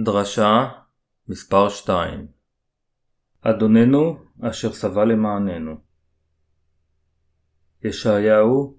[0.00, 0.68] דרשה
[1.28, 2.26] מספר 2
[3.40, 5.76] אדוננו אשר סבל למעננו.
[7.84, 8.76] ישעיהו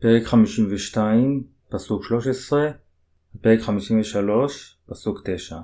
[0.00, 2.70] פרק 52 פסוק 13
[3.40, 5.56] פרק 53 פסוק 9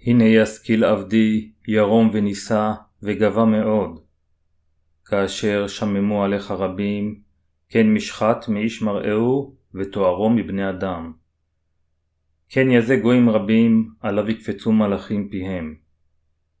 [0.00, 2.72] הנה ישכיל עבדי ירום ונישא
[3.02, 4.00] וגבה מאוד.
[5.04, 7.20] כאשר שממו עליך רבים
[7.68, 11.23] כן משחת מאיש מראהו ותוארו מבני אדם
[12.48, 15.74] כן יזה גויים רבים, עליו יקפצו מלאכים פיהם.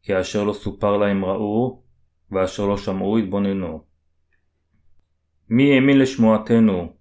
[0.02, 1.82] כי אשר לא סופר להם ראו,
[2.30, 3.84] ואשר לא שמעו התבוננו.
[5.48, 6.92] מי האמין לשמועתנו,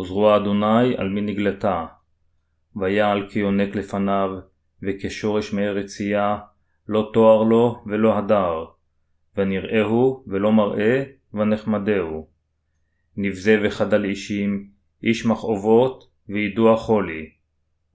[0.00, 1.86] וזרוע אדוני על מי נגלתה.
[2.76, 4.30] ויעל כי יונק לפניו,
[4.82, 6.38] וכשורש מארץ צייה,
[6.88, 8.64] לא תואר לו ולא הדר.
[9.36, 11.04] ונראהו ולא מראה,
[11.34, 12.28] ונחמדהו.
[13.16, 14.68] נבזה וחדל אישים,
[15.02, 17.30] איש מכאובות, וידוע חולי.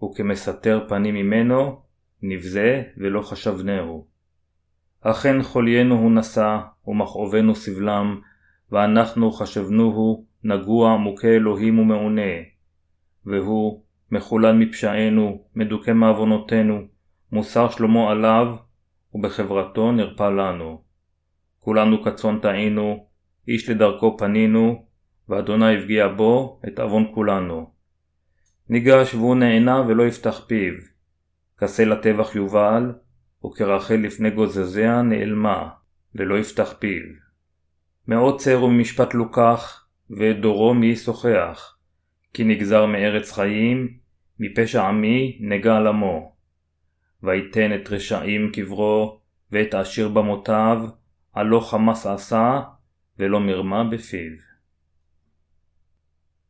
[0.03, 1.81] וכמסתר פנים ממנו,
[2.21, 4.07] נבזה ולא חשבנהו.
[5.01, 8.21] אכן חוליינו הוא נשא, ומכאובנו סבלם,
[8.71, 12.31] ואנחנו חשבנוהו נגוע מוכה אלוהים ומעונה.
[13.25, 13.81] והוא
[14.11, 16.81] מחולל מפשענו, מדוכא מעוונותינו,
[17.31, 18.55] מוסר שלמה עליו,
[19.13, 20.81] ובחברתו נרפא לנו.
[21.59, 23.05] כולנו כצאן טעינו,
[23.47, 24.85] איש לדרכו פנינו,
[25.29, 27.76] ואדוני הפגיע בו את עוון כולנו.
[28.69, 30.73] ניגש והוא נענה ולא יפתח פיו.
[31.57, 32.91] כסה לטבח יובל,
[33.45, 35.69] וכרחל לפני גוזזיה נעלמה,
[36.15, 37.03] ולא יפתח פיו.
[38.07, 41.77] מאות צר וממשפט לוקח, ואת דורו מי ישוחח,
[42.33, 43.97] כי נגזר מארץ חיים,
[44.39, 46.35] מפשע עמי נגע עמו.
[47.23, 49.21] ויתן את רשעים קברו,
[49.51, 50.85] ואת עשיר במותיו,
[51.35, 52.61] הלא חמס עשה,
[53.19, 54.46] ולא מרמה בפיו.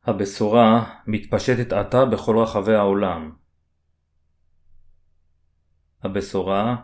[0.07, 3.31] הבשורה מתפשטת עתה בכל רחבי העולם.
[6.03, 6.75] הבשורה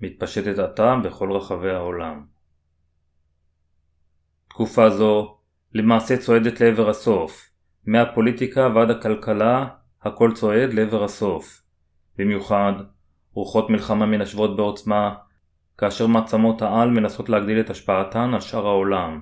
[0.00, 2.24] מתפשטת עתה בכל רחבי העולם.
[4.48, 5.38] תקופה זו
[5.72, 7.50] למעשה צועדת לעבר הסוף,
[7.86, 9.66] מהפוליטיקה ועד הכלכלה
[10.02, 11.62] הכל צועד לעבר הסוף.
[12.18, 12.72] במיוחד
[13.32, 15.14] רוחות מלחמה מנשבות בעוצמה,
[15.78, 19.20] כאשר מעצמות העל מנסות להגדיל את השפעתן על שאר העולם.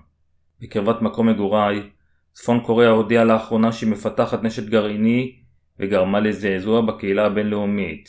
[0.61, 1.91] בקרבת מקום מגוריי
[2.35, 5.37] צפון קוריאה הודיעה לאחרונה שהיא מפתחת נשק גרעיני
[5.79, 8.09] וגרמה לזעזוע בקהילה הבינלאומית.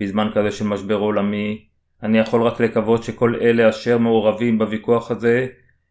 [0.00, 1.68] בזמן כזה של משבר עולמי,
[2.02, 5.46] אני יכול רק לקוות שכל אלה אשר מעורבים בוויכוח הזה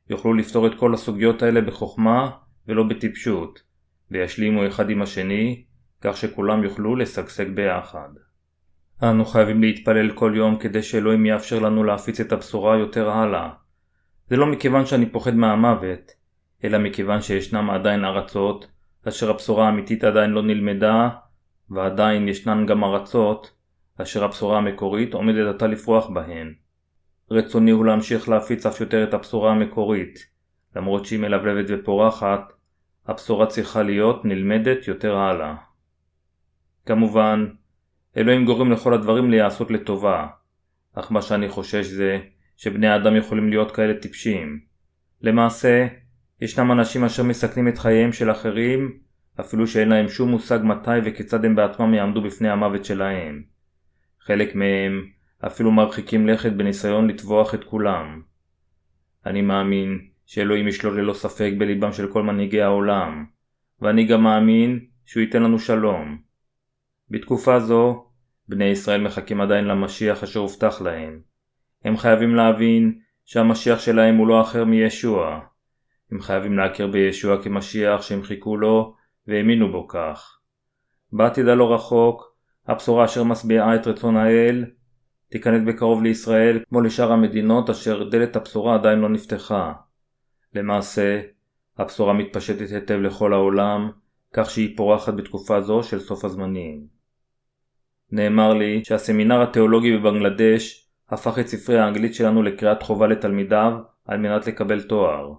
[0.10, 2.30] יוכלו לפתור את כל הסוגיות האלה בחוכמה
[2.68, 3.60] ולא בטיפשות,
[4.12, 5.64] וישלימו אחד עם השני,
[6.02, 8.10] כך שכולם יוכלו לשגשג ביחד.
[9.04, 13.50] אנו חייבים להתפלל כל יום כדי שאלוהים יאפשר לנו להפיץ את הבשורה יותר הלאה.
[14.30, 16.12] זה לא מכיוון שאני פוחד מהמוות,
[16.64, 18.68] אלא מכיוון שישנם עדיין ארצות
[19.08, 21.10] אשר הבשורה האמיתית עדיין לא נלמדה,
[21.70, 23.54] ועדיין ישנן גם ארצות
[23.98, 26.54] אשר הבשורה המקורית עומדת עתה לפרוח בהן.
[27.32, 30.20] רצוני הוא להמשיך להפיץ אף יותר את הבשורה המקורית,
[30.76, 32.54] למרות שהיא מלבלבת ופורחת,
[33.08, 35.56] הבשורה צריכה להיות נלמדת יותר הלאה.
[36.86, 37.48] כמובן,
[38.18, 40.28] אלוהים גורם לכל הדברים להיעשות לטובה,
[40.94, 42.20] אך מה שאני חושש זה
[42.58, 44.60] שבני האדם יכולים להיות כאלה טיפשים.
[45.22, 45.88] למעשה,
[46.42, 48.98] ישנם אנשים אשר מסכנים את חייהם של אחרים,
[49.40, 53.44] אפילו שאין להם שום מושג מתי וכיצד הם בעצמם יעמדו בפני המוות שלהם.
[54.22, 55.06] חלק מהם
[55.46, 58.22] אפילו מרחיקים לכת בניסיון לטבוח את כולם.
[59.26, 63.26] אני מאמין שאלוהים ישלוט ללא ספק בליבם של כל מנהיגי העולם,
[63.82, 66.18] ואני גם מאמין שהוא ייתן לנו שלום.
[67.10, 68.06] בתקופה זו,
[68.48, 71.20] בני ישראל מחכים עדיין למשיח אשר הובטח להם.
[71.86, 75.40] הם חייבים להבין שהמשיח שלהם הוא לא אחר מישוע.
[76.12, 78.96] הם חייבים להכיר בישוע כמשיח שהם חיכו לו
[79.28, 80.40] והאמינו בו כך.
[81.14, 82.38] בעתיד הלא רחוק,
[82.68, 84.66] הבשורה אשר משביעה את רצון האל
[85.30, 89.74] תיכנס בקרוב לישראל כמו לשאר המדינות אשר דלת הבשורה עדיין לא נפתחה.
[90.54, 91.22] למעשה,
[91.78, 93.92] הבשורה מתפשטת היטב לכל העולם,
[94.34, 96.88] כך שהיא פורחת בתקופה זו של סוף הזמנים.
[98.12, 103.74] נאמר לי שהסמינר התיאולוגי בבנגלדש הפך את ספרי האנגלית שלנו לקריאת חובה לתלמידיו
[104.06, 105.34] על מנת לקבל תואר.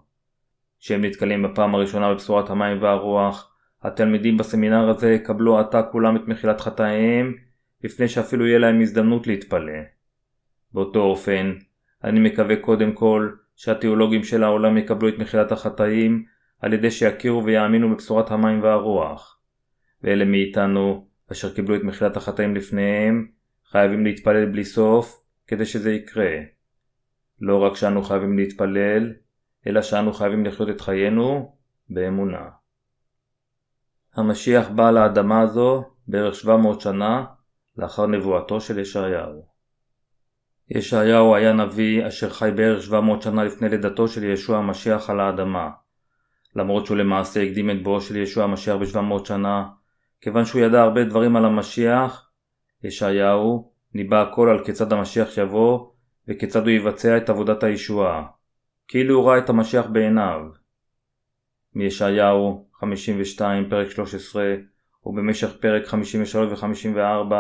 [0.81, 6.61] כשהם נתקלים בפעם הראשונה בבשורת המים והרוח, התלמידים בסמינר הזה יקבלו עתה כולם את מחילת
[6.61, 7.35] חטאיהם,
[7.85, 9.79] לפני שאפילו יהיה להם הזדמנות להתפלא.
[10.73, 11.55] באותו אופן,
[12.05, 16.25] אני מקווה קודם כל שהתיאולוגים של העולם יקבלו את מחילת החטאים
[16.61, 19.41] על ידי שיכירו ויאמינו בבשורת המים והרוח.
[20.03, 23.27] ואלה מאיתנו, אשר קיבלו את מחילת החטאים לפניהם,
[23.71, 26.37] חייבים להתפלל בלי סוף כדי שזה יקרה.
[27.41, 29.13] לא רק שאנו חייבים להתפלל,
[29.66, 31.56] אלא שאנו חייבים לחיות את חיינו
[31.90, 32.49] באמונה.
[34.14, 37.25] המשיח בא לאדמה הזו בערך 700 שנה
[37.76, 39.46] לאחר נבואתו של ישעיהו.
[40.70, 45.70] ישעיהו היה נביא אשר חי בערך 700 שנה לפני לידתו של ישוע המשיח על האדמה.
[46.56, 49.69] למרות שהוא למעשה הקדים את בואו של ישוע המשיח ב-700 שנה,
[50.20, 52.31] כיוון שהוא ידע הרבה דברים על המשיח,
[52.84, 55.90] ישעיהו ניבא הכל על כיצד המשיח יבוא
[56.28, 58.26] וכיצד הוא יבצע את עבודת הישועה,
[58.88, 60.40] כאילו הוא ראה את המשיח בעיניו.
[61.75, 64.55] מישעיהו 52 פרק 13
[65.06, 67.35] ובמשך פרק 53 ו-54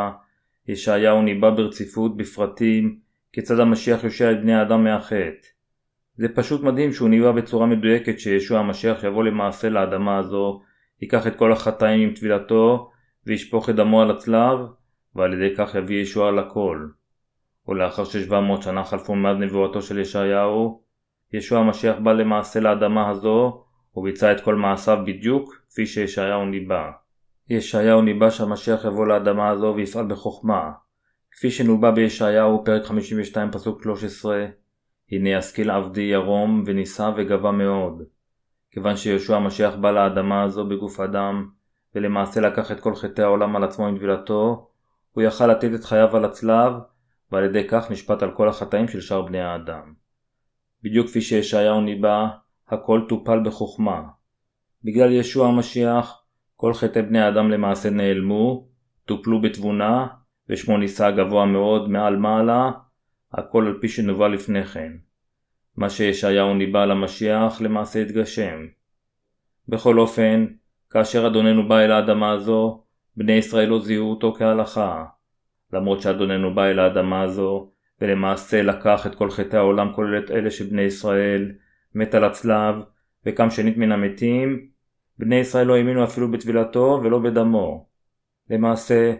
[0.68, 2.98] ישעיהו ניבא ברציפות בפרטים
[3.32, 5.48] כיצד המשיח יושע את בני האדם מהחטא.
[6.16, 10.62] זה פשוט מדהים שהוא ניבא בצורה מדויקת שישוע המשיח יבוא למעשה לאדמה הזו,
[11.00, 12.90] ייקח את כל החטאים עם טבילתו
[13.26, 14.58] וישפוך את דמו על הצלב
[15.14, 16.88] ועל ידי כך יביא ישועה לכל.
[17.68, 20.87] ולאחר ששבע מאות שנה חלפו מאז נבואתו של ישעיהו,
[21.32, 23.64] ישוע המשיח בא למעשה לאדמה הזו
[23.96, 26.90] וביצע את כל מעשיו בדיוק כפי שישעיהו ניבא.
[27.50, 30.70] ישעיהו ניבא שהמשיח יבוא לאדמה הזו ויפעל בחוכמה.
[31.32, 34.46] כפי שנובע בישעיהו פרק 52 פסוק 13
[35.12, 38.02] הנה ישכיל עבדי ירום ונישא וגבה מאוד.
[38.70, 41.48] כיוון שישוע המשיח בא לאדמה הזו בגוף אדם
[41.94, 44.68] ולמעשה לקח את כל חטאי העולם על עצמו עם טבילתו,
[45.12, 46.72] הוא יכל לתת את חייו על הצלב
[47.32, 50.07] ועל ידי כך נשפט על כל החטאים של שאר בני האדם.
[50.88, 52.28] בדיוק כפי שישעיהו ניבא,
[52.68, 54.02] הכל טופל בחוכמה.
[54.84, 56.22] בגלל ישוע המשיח,
[56.56, 58.68] כל חטאי בני האדם למעשה נעלמו,
[59.04, 60.06] טופלו בתבונה,
[60.48, 62.70] ושמו נישא גבוה מאוד מעל מעלה,
[63.32, 64.92] הכל על פי שנובע לפני כן.
[65.76, 68.66] מה שישעיהו ניבא על המשיח למעשה התגשם.
[69.68, 70.46] בכל אופן,
[70.90, 72.82] כאשר אדוננו בא אל האדמה הזו,
[73.16, 75.04] בני ישראל לא זיהו אותו כהלכה.
[75.72, 80.50] למרות שאדוננו בא אל האדמה הזו, ולמעשה לקח את כל חטאי העולם כולל את אלה
[80.50, 81.52] שבני ישראל,
[81.94, 82.74] מת על הצלב,
[83.26, 84.68] וקם שנית מן המתים,
[85.18, 87.86] בני ישראל לא האמינו אפילו בטבילתו ולא בדמו.
[88.50, 89.14] למעשה,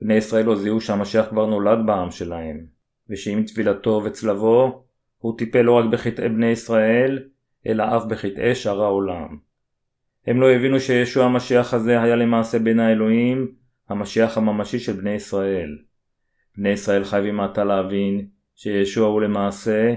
[0.00, 2.66] בני ישראל לא זיהו שהמשיח כבר נולד בעם שלהם,
[3.10, 4.84] ושעם טבילתו וצלבו,
[5.18, 7.22] הוא טיפל לא רק בחטאי בני ישראל,
[7.66, 9.36] אלא אף בחטאי שאר העולם.
[10.26, 13.52] הם לא הבינו שישוע המשיח הזה היה למעשה בין האלוהים,
[13.88, 15.78] המשיח הממשי של בני ישראל.
[16.56, 19.94] בני ישראל חייבים מעתה להבין שישוע הוא למעשה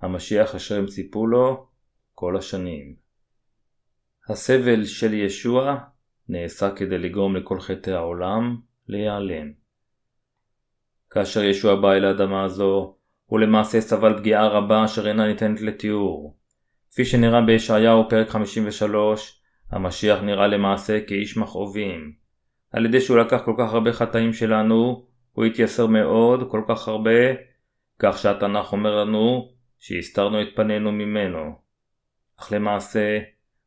[0.00, 1.66] המשיח אשר הם ציפו לו
[2.14, 2.94] כל השנים.
[4.28, 5.76] הסבל של ישוע
[6.28, 8.56] נעשה כדי לגרום לכל חטאי העולם
[8.88, 9.52] להיעלם.
[11.10, 12.96] כאשר ישוע בא אל האדמה הזו,
[13.26, 16.36] הוא למעשה סבל פגיעה רבה אשר אינה ניתנת לתיאור.
[16.90, 22.12] כפי שנראה בישעיהו פרק 53, המשיח נראה למעשה כאיש מכאובים.
[22.72, 27.20] על ידי שהוא לקח כל כך הרבה חטאים שלנו, הוא התייסר מאוד, כל כך הרבה,
[27.98, 31.54] כך שהתנ"ך אומר לנו שהסתרנו את פנינו ממנו.
[32.40, 33.18] אך למעשה,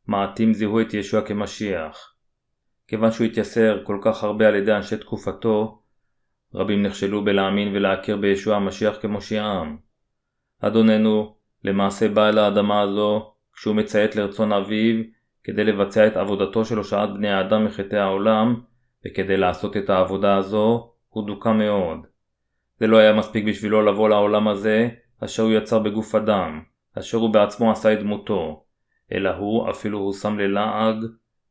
[0.08, 2.16] מעטים זיהו את ישוע כמשיח.
[2.88, 5.82] כיוון שהוא התייסר כל כך הרבה על ידי אנשי תקופתו,
[6.54, 9.78] רבים נכשלו בלהאמין ולהכיר בישוע המשיח כמושיעם.
[10.62, 15.04] אדוננו למעשה בא אל האדמה הזו כשהוא מציית לרצון אביו
[15.44, 18.62] כדי לבצע את עבודתו של הושעת בני האדם מחטאי העולם
[19.06, 22.00] וכדי לעשות את העבודה הזו הוא דוכא מאוד.
[22.80, 24.90] זה לא היה מספיק בשבילו לבוא לעולם הזה
[25.24, 26.62] אשר הוא יצר בגוף אדם,
[27.00, 28.64] אשר הוא בעצמו עשה את דמותו,
[29.12, 30.96] אלא הוא אפילו הושם ללעג,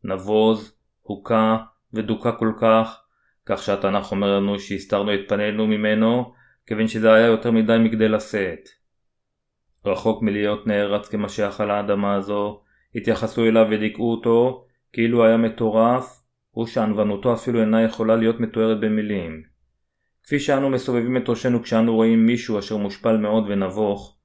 [0.05, 1.57] נבוז, הוכה
[1.93, 3.01] ודוכא כל כך,
[3.47, 6.33] כך שהתנ"ך אומר לנו שהסתרנו את פנינו ממנו,
[6.67, 8.69] כיוון שזה היה יותר מדי מכדי לשאת.
[9.87, 12.63] רחוק מלהיות נערץ כמשיח על האדמה הזו,
[12.95, 16.23] התייחסו אליו ודיכאו אותו, כאילו היה מטורף,
[16.59, 19.52] ושענוונותו אפילו אינה יכולה להיות מתוארת במילים.
[20.25, 24.17] כפי שאנו מסובבים את ראשנו כשאנו רואים מישהו אשר מושפל מאוד ונבוך,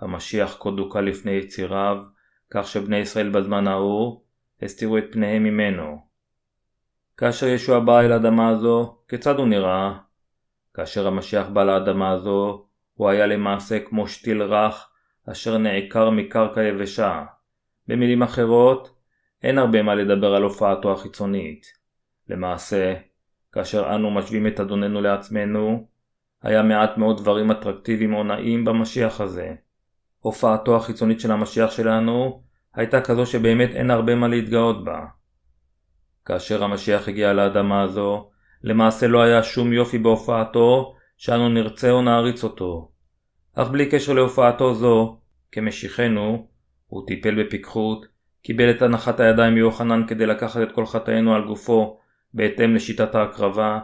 [0.00, 1.98] המשיח כה דוכא לפני יציריו,
[2.50, 4.20] כך שבני ישראל בזמן ההוא
[4.62, 6.06] הסתירו את פניהם ממנו.
[7.16, 9.98] כאשר ישוע בא אל האדמה הזו, כיצד הוא נראה?
[10.74, 14.90] כאשר המשיח בא לאדמה הזו, הוא היה למעשה כמו שתיל רך,
[15.30, 17.24] אשר נעקר מקרקע יבשה.
[17.86, 18.96] במילים אחרות,
[19.42, 21.66] אין הרבה מה לדבר על הופעתו החיצונית.
[22.28, 22.94] למעשה,
[23.56, 25.86] כאשר אנו משווים את אדוננו לעצמנו,
[26.42, 29.54] היה מעט מאוד דברים אטרקטיביים או נעים במשיח הזה.
[30.20, 32.42] הופעתו החיצונית של המשיח שלנו
[32.74, 35.00] הייתה כזו שבאמת אין הרבה מה להתגאות בה.
[36.24, 38.30] כאשר המשיח הגיע לאדמה הזו,
[38.62, 42.90] למעשה לא היה שום יופי בהופעתו שאנו נרצה או נעריץ אותו.
[43.54, 45.18] אך בלי קשר להופעתו זו,
[45.52, 46.46] כמשיחנו,
[46.86, 48.06] הוא טיפל בפיקחות,
[48.42, 51.98] קיבל את הנחת הידיים מיוחנן כדי לקחת את כל חטאינו על גופו
[52.36, 53.80] בהתאם לשיטת ההקרבה,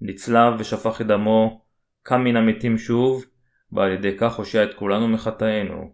[0.00, 1.62] נצלב ושפך את דמו,
[2.02, 3.24] קם מן המתים שוב,
[3.72, 5.92] ועל ידי כך הושע את כולנו מחטאינו.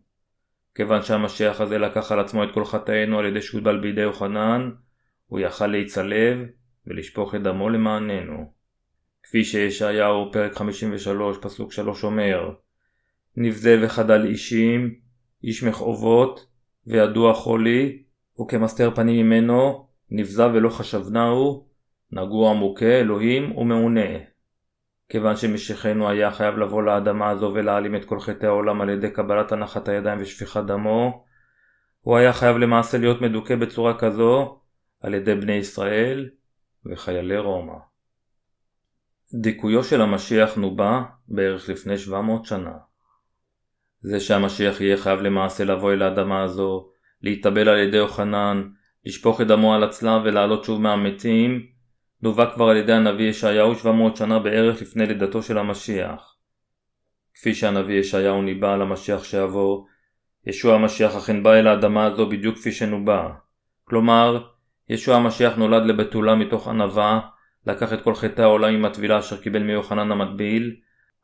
[0.74, 4.70] כיוון שהמשיח הזה לקח על עצמו את כל חטאינו על ידי שהוטבל בידי יוחנן,
[5.26, 6.38] הוא יכל להצלב
[6.86, 8.52] ולשפוך את דמו למעננו.
[9.22, 12.50] כפי שישעיהו פרק 53 פסוק 3 אומר
[13.36, 14.94] נבזה וחדל אישים,
[15.44, 16.46] איש מכאובות,
[16.86, 18.02] וידוע חולי,
[18.40, 21.67] וכמסתר פנים ממנו, נבזה ולא חשבנהו,
[22.12, 24.10] נגוע מוכה אלוהים ומעונה.
[25.08, 29.52] כיוון שמשיחנו היה חייב לבוא לאדמה הזו ולהעלים את כל חטאי העולם על ידי קבלת
[29.52, 31.24] הנחת הידיים ושפיכת דמו,
[32.00, 34.60] הוא היה חייב למעשה להיות מדוכא בצורה כזו
[35.00, 36.30] על ידי בני ישראל
[36.86, 37.74] וחיילי רומא.
[39.34, 42.72] דיכויו של המשיח נובע בערך לפני 700 שנה.
[44.00, 46.90] זה שהמשיח יהיה חייב למעשה לבוא אל האדמה הזו,
[47.22, 48.68] להתאבל על ידי יוחנן,
[49.04, 51.66] לשפוך את דמו על הצלב ולעלות שוב מהמתים,
[52.22, 56.36] דווח כבר על ידי הנביא ישעיהו 700 שנה בערך לפני לידתו של המשיח.
[57.34, 59.84] כפי שהנביא ישעיהו ניבא על המשיח שיבוא,
[60.46, 63.28] ישוע המשיח אכן בא אל האדמה הזו בדיוק כפי שנובע.
[63.84, 64.46] כלומר,
[64.88, 67.20] ישוע המשיח נולד לבתולה מתוך ענווה,
[67.66, 70.76] לקח את כל חטאי העולם עם הטבילה אשר קיבל מיוחנן המטביל,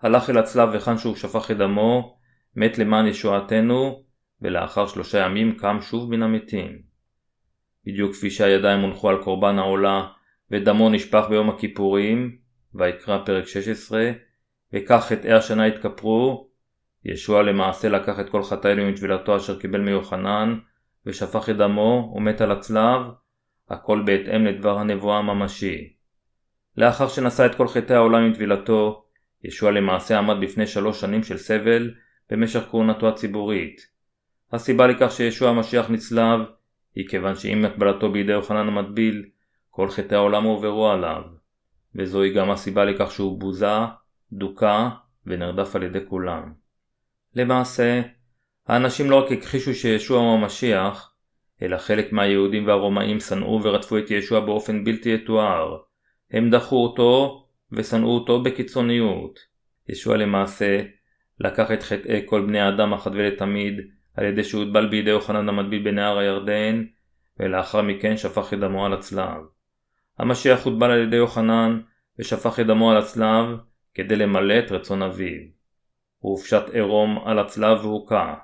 [0.03, 2.19] הלך אל הצלב היכן שהוא שפך את דמו,
[2.57, 4.05] מת למען ישועתנו,
[4.43, 6.79] ולאחר שלושה ימים קם שוב מן המתים.
[7.87, 10.07] בדיוק כפי שהידיים הונחו על קורבן העולה,
[10.55, 12.37] ודמו נשפך ביום הכיפורים,
[12.75, 14.11] ויקרא פרק 16,
[14.73, 16.49] וכך חטאי השנה התכפרו,
[17.05, 20.59] ישוע למעשה לקח את כל חטאינו מטבילתו אשר קיבל מיוחנן,
[21.07, 23.01] ושפך את דמו ומת על הצלב,
[23.71, 25.93] הכל בהתאם לדבר הנבואה הממשי.
[26.77, 29.05] לאחר שנשא את כל חטאי העולם עם טבילתו,
[29.45, 31.95] ישוע למעשה עמד בפני שלוש שנים של סבל
[32.31, 33.81] במשך כהונתו הציבורית.
[34.53, 36.41] הסיבה לכך שישוע המשיח נצלב
[36.95, 39.25] היא כיוון שעם הקבלתו בידי יוחנן המטביל,
[39.77, 41.23] כל חטאי העולם הועברו עליו,
[41.95, 43.77] וזוהי גם הסיבה לכך שהוא בוזה,
[44.33, 44.89] דוכא
[45.27, 46.53] ונרדף על ידי כולם.
[47.35, 48.03] למעשה,
[48.67, 51.15] האנשים לא רק הכחישו שישוע הוא המשיח,
[51.63, 55.77] אלא חלק מהיהודים והרומאים שנאו ורדפו את ישוע באופן בלתי יתואר.
[56.31, 59.39] הם דחו אותו ושנאו אותו בקיצוניות.
[59.89, 60.83] ישוע למעשה
[61.41, 63.75] לקח את חטאי כל בני האדם אחת ולתמיד
[64.17, 66.85] על ידי שהוטבל בידי יוחנן המטביל בנהר הירדן
[67.41, 69.55] ולאחר מכן שפך את דמו על הצלב.
[70.19, 71.81] המשיח הוטבל על ידי יוחנן
[72.19, 73.47] ושפך את דמו על הצלב
[73.95, 75.41] כדי למלא את רצון אביו.
[76.19, 78.35] הוא הופשט עירום על הצלב והוכה.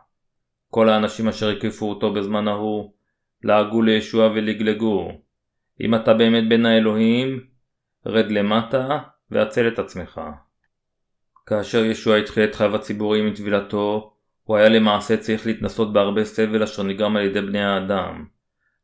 [0.71, 2.93] כל האנשים אשר הקיפו אותו בזמן ההוא
[3.43, 5.13] לעגו לישוע ולגלגו
[5.81, 7.41] אם אתה באמת בן האלוהים,
[8.07, 8.99] רד למטה
[9.31, 10.21] והצל את עצמך.
[11.47, 16.63] כאשר ישוע התחיל את חייו הציבוריים עם טבילתו, הוא היה למעשה צריך להתנסות בהרבה סבל
[16.63, 18.27] אשר נגרם על ידי בני האדם.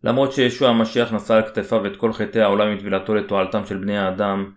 [0.05, 3.99] למרות שישוע המשיח נשא על כתפיו את כל חטאי העולם עם טבילתו לתועלתם של בני
[3.99, 4.53] האדם,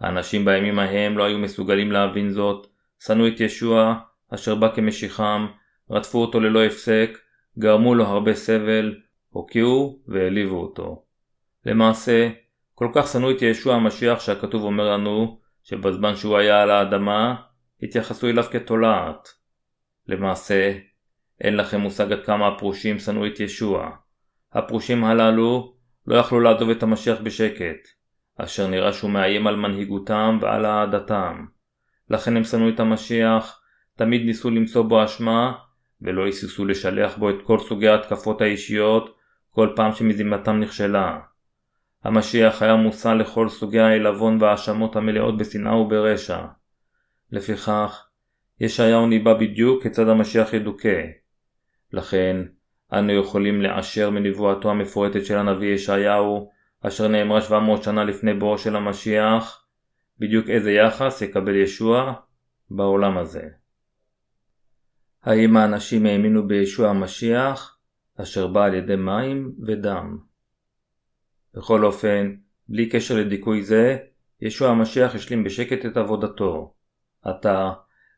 [0.00, 2.66] האנשים בימים ההם לא היו מסוגלים להבין זאת,
[3.04, 3.94] שנאו את ישוע,
[4.34, 5.46] אשר בא כמשיחם,
[5.90, 7.18] רדפו אותו ללא הפסק,
[7.58, 8.94] גרמו לו הרבה סבל,
[9.30, 11.02] הוקיעו והעליבו אותו.
[11.66, 12.28] למעשה,
[12.74, 17.34] כל כך שנאו את ישוע המשיח שהכתוב אומר לנו שבזמן שהוא היה על האדמה,
[17.82, 19.28] התייחסו אליו כתולעת.
[20.08, 20.72] למעשה,
[21.40, 23.90] אין לכם מושג עד כמה הפרושים שנאו את ישוע.
[24.56, 25.74] הפרושים הללו
[26.06, 27.88] לא יכלו לעזוב את המשיח בשקט,
[28.38, 31.44] אשר נראה שהוא מאיים על מנהיגותם ועל אהדתם.
[32.10, 33.60] לכן הם שנאו את המשיח,
[33.96, 35.52] תמיד ניסו למצוא בו אשמה,
[36.02, 39.16] ולא היססו לשלח בו את כל סוגי ההתקפות האישיות
[39.50, 41.18] כל פעם שמזימתם נכשלה.
[42.04, 46.44] המשיח היה מושא לכל סוגי העלבון וההאשמות המלאות בשנאה וברשע.
[47.32, 48.06] לפיכך,
[48.60, 51.02] ישעיהו ניבא בדיוק כיצד המשיח ידוכא.
[51.92, 52.36] לכן,
[52.92, 56.50] אנו יכולים לאשר מנבואתו המפורטת של הנביא ישעיהו,
[56.82, 59.66] אשר נאמרה 700 שנה לפני בואו של המשיח,
[60.18, 62.12] בדיוק איזה יחס יקבל ישוע
[62.70, 63.48] בעולם הזה.
[65.22, 67.78] האם האנשים האמינו בישוע המשיח,
[68.22, 70.18] אשר בא על ידי מים ודם?
[71.54, 72.34] בכל אופן,
[72.68, 73.96] בלי קשר לדיכוי זה,
[74.40, 76.74] ישוע המשיח השלים בשקט את עבודתו.
[77.22, 77.72] עתה,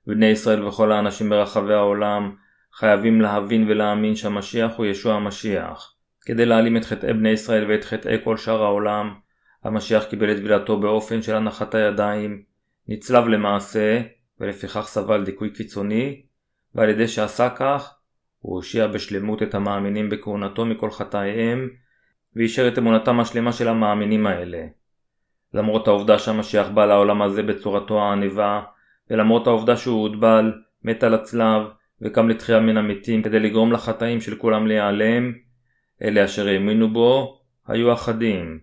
[0.06, 2.36] בני ישראל וכל האנשים ברחבי העולם
[2.78, 5.94] חייבים להבין ולהאמין שהמשיח הוא ישוע המשיח.
[6.20, 9.14] כדי להעלים את חטאי בני ישראל ואת חטאי כל שאר העולם,
[9.64, 12.42] המשיח קיבל את טבילתו באופן של הנחת הידיים,
[12.88, 14.00] נצלב למעשה,
[14.40, 16.22] ולפיכך סבל דיכוי קיצוני,
[16.74, 17.94] ועל ידי שעשה כך,
[18.38, 21.68] הוא הושיע בשלמות את המאמינים בכהונתו מכל חטאיהם,
[22.36, 24.66] ואישר את אמונתם השלמה של המאמינים האלה.
[25.54, 28.62] למרות העובדה שהמשיח בא לעולם הזה בצורתו העניבה,
[29.10, 30.52] ולמרות העובדה שהוא הוטבל,
[30.84, 31.62] מת על הצלב,
[32.02, 35.32] וקם לתחייה מן המתים כדי לגרום לחטאים של כולם להיעלם,
[36.02, 38.60] אלה אשר האמינו בו היו אחדים.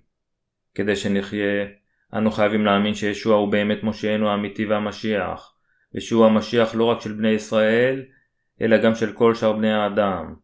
[0.76, 1.66] כדי שנחיה,
[2.14, 5.56] אנו חייבים להאמין שישוע הוא באמת מושיענו האמיתי והמשיח,
[5.96, 8.04] ושהוא המשיח לא רק של בני ישראל,
[8.62, 10.36] אלא גם של כל שאר בני האדם.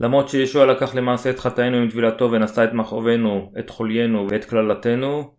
[0.00, 5.34] למרות שישוע לקח למעשה את חטאינו עם טבילתו ונשא את מכאובנו, את חוליינו ואת קללתנו,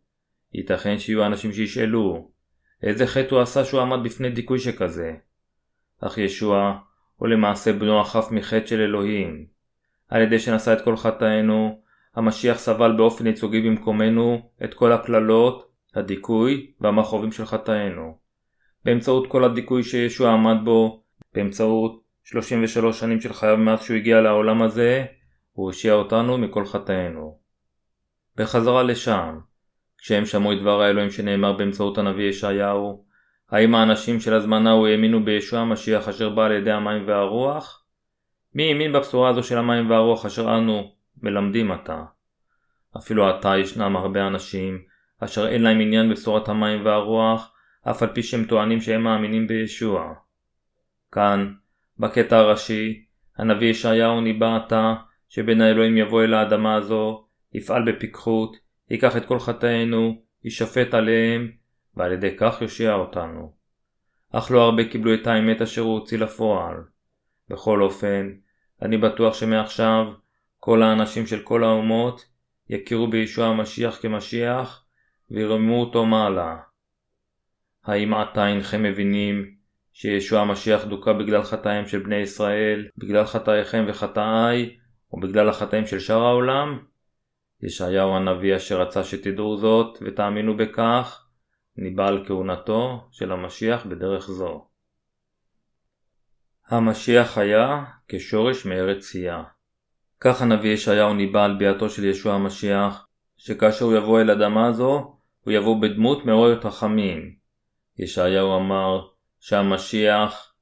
[0.53, 2.31] ייתכן שיהיו אנשים שישאלו,
[2.83, 5.11] איזה חטא הוא עשה שהוא עמד בפני דיכוי שכזה?
[6.01, 6.79] אך ישוע
[7.15, 9.45] הוא למעשה בנו החף מחטא של אלוהים.
[10.09, 11.81] על ידי שנשא את כל חטאינו,
[12.15, 18.17] המשיח סבל באופן ייצוגי במקומנו את כל הקללות, הדיכוי והמכאובים של חטאינו.
[18.85, 21.03] באמצעות כל הדיכוי שישוע עמד בו,
[21.33, 25.05] באמצעות 33 שנים של חייו מאז שהוא הגיע לעולם הזה,
[25.51, 27.37] הוא הושיע אותנו מכל חטאינו.
[28.37, 29.39] בחזרה לשם,
[29.97, 33.05] כשהם שמעו את דבר האלוהים שנאמר באמצעות הנביא ישעיהו,
[33.51, 37.85] האם האנשים של הזמן ההוא האמינו בישוע המשיח אשר בא על ידי המים והרוח?
[38.55, 40.91] מי האמין בבשורה הזו של המים והרוח אשר אנו
[41.21, 42.03] מלמדים עתה?
[42.97, 44.81] אפילו עתה ישנם הרבה אנשים
[45.23, 47.53] אשר אין להם עניין בבשורת המים והרוח,
[47.89, 50.13] אף על פי שהם טוענים שהם מאמינים בישוע.
[51.11, 51.53] כאן,
[51.99, 53.05] בקטע הראשי,
[53.37, 54.93] הנביא ישעיהו ניבא עתה
[55.29, 58.57] שבין האלוהים יבוא אל האדמה הזו, יפעל בפיקחות,
[58.89, 61.51] ייקח את כל חטאינו, יישפט עליהם,
[61.97, 63.53] ועל ידי כך יושיע אותנו.
[64.31, 66.75] אך לא הרבה קיבלו את האמת אשר הוא הוציא לפועל.
[67.49, 68.31] בכל אופן,
[68.81, 70.13] אני בטוח שמעכשיו
[70.59, 72.25] כל האנשים של כל האומות
[72.69, 74.85] יכירו בישוע המשיח כמשיח
[75.31, 76.57] וירמו אותו מעלה.
[77.85, 79.55] האם עתה אינכם מבינים
[79.93, 84.77] שישוע המשיח דוכא בגלל חטאיהם של בני ישראל, בגלל חטאיכם וחטאיי,
[85.13, 86.79] ובגלל החטאים של שאר העולם?
[87.61, 91.20] ישעיהו הנביא אשר רצה שתדעו זאת ותאמינו בכך,
[91.77, 94.67] ניבא על כהונתו של המשיח בדרך זו.
[96.67, 99.43] המשיח היה כשורש מארץ צייה.
[100.19, 105.17] כך הנביא ישעיהו ניבא על ביאתו של ישוע המשיח, שכאשר הוא יבוא אל אדמה זו,
[105.41, 107.35] הוא יבוא בדמות מעוררת רחמים.
[107.97, 109.07] ישעיהו אמר
[109.39, 110.53] שהמשיח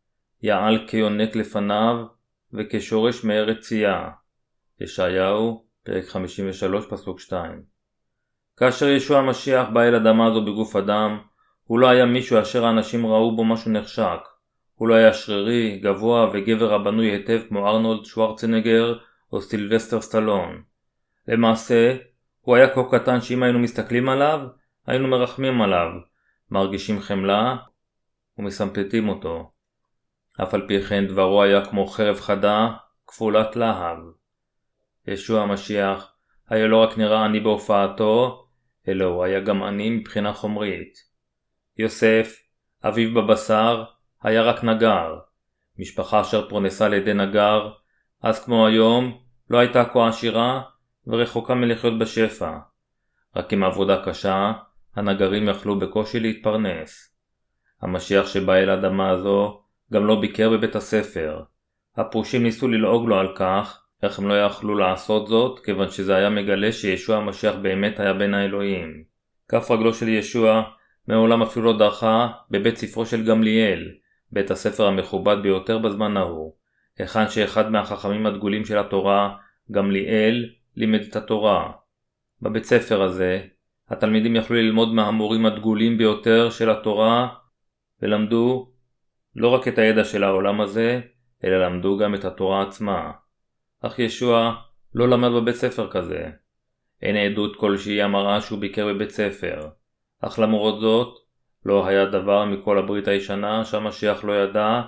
[0.42, 2.06] יעל כיונק לפניו
[2.54, 4.10] וכשורש מארץ צייה.
[4.80, 7.79] ישעיהו, פרק 53, פסוק 2.
[8.60, 11.20] כאשר ישוע המשיח בא אל אדמה זו בגוף אדם,
[11.64, 14.20] הוא לא היה מישהו אשר האנשים ראו בו משהו נחשק.
[14.76, 18.98] הוא לא היה שרירי, גבוה וגבר הבנוי היטב כמו ארנולד שוורצנגר
[19.32, 20.62] או סילבסטר סטלון.
[21.28, 21.96] למעשה,
[22.42, 24.40] הוא היה כה קטן שאם היינו מסתכלים עליו,
[24.88, 25.90] היינו מרחמים עליו,
[26.52, 27.56] מרגישים חמלה
[28.38, 29.52] ומסמפטים אותו.
[30.44, 32.70] אף על פי כן דברו היה כמו חרב חדה,
[33.08, 33.98] כפולת להב.
[35.08, 36.14] ישוע המשיח
[36.50, 38.46] היה לא רק נראה עני בהופעתו,
[38.90, 40.98] אלא הוא היה גם עני מבחינה חומרית.
[41.78, 42.36] יוסף,
[42.84, 43.84] אביו בבשר,
[44.24, 45.20] היה רק נגר.
[45.80, 47.72] משפחה אשר פרנסה על ידי נגר,
[48.22, 49.18] אז כמו היום,
[49.50, 50.62] לא הייתה כה עשירה
[51.08, 52.58] ורחוקה מלחיות בשפע.
[53.36, 54.52] רק עם עבודה קשה,
[54.96, 57.16] הנגרים יכלו בקושי להתפרנס.
[57.82, 59.62] המשיח שבא אל האדמה הזו
[59.94, 61.44] גם לא ביקר בבית הספר.
[61.98, 66.30] הפרושים ניסו ללעוג לו על כך, איך הם לא יכלו לעשות זאת, כיוון שזה היה
[66.30, 69.04] מגלה שישוע המשיח באמת היה בן האלוהים.
[69.48, 70.64] כף רגלו של ישוע
[71.08, 73.92] מעולם אפילו לא דרכה בבית ספרו של גמליאל,
[74.32, 76.54] בית הספר המכובד ביותר בזמן ההוא,
[76.98, 79.36] היכן שאחד מהחכמים הדגולים של התורה,
[79.72, 81.72] גמליאל, לימד את התורה.
[82.42, 83.42] בבית ספר הזה,
[83.90, 87.28] התלמידים יכלו ללמוד מהמורים הדגולים ביותר של התורה,
[88.02, 88.72] ולמדו
[89.36, 91.02] לא רק את הידע של העולם הזה,
[91.44, 93.12] אלא למדו גם את התורה עצמה.
[93.82, 94.56] אך ישוע
[94.94, 96.30] לא למד בבית ספר כזה.
[97.02, 99.70] אין עדות כלשהי המראה שהוא ביקר בבית ספר.
[100.22, 101.18] אך למרות זאת,
[101.66, 104.82] לא היה דבר מכל הברית הישנה שהמשיח לא ידע,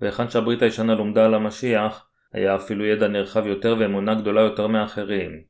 [0.00, 5.42] והיכן שהברית הישנה לומדה על המשיח, היה אפילו ידע נרחב יותר ואמונה גדולה יותר מאחרים.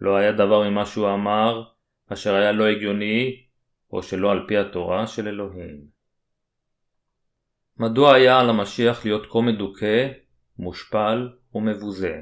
[0.00, 1.62] לא היה דבר ממה שהוא אמר,
[2.12, 3.40] אשר היה לא הגיוני,
[3.92, 5.80] או שלא על פי התורה של אלוהים.
[7.78, 10.08] מדוע היה על המשיח להיות כה מדוכא,
[10.58, 12.20] מושפל ומבוזה?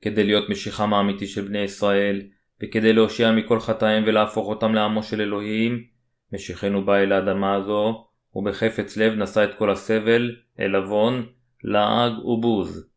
[0.00, 2.22] כדי להיות משיחם האמיתי של בני ישראל,
[2.62, 5.84] וכדי להושיע מכל חטאים ולהפוך אותם לעמו של אלוהים,
[6.32, 11.26] משיחנו בא אל האדמה הזו, ובחפץ לב נשא את כל הסבל, עלבון,
[11.64, 12.88] לעג ובוז.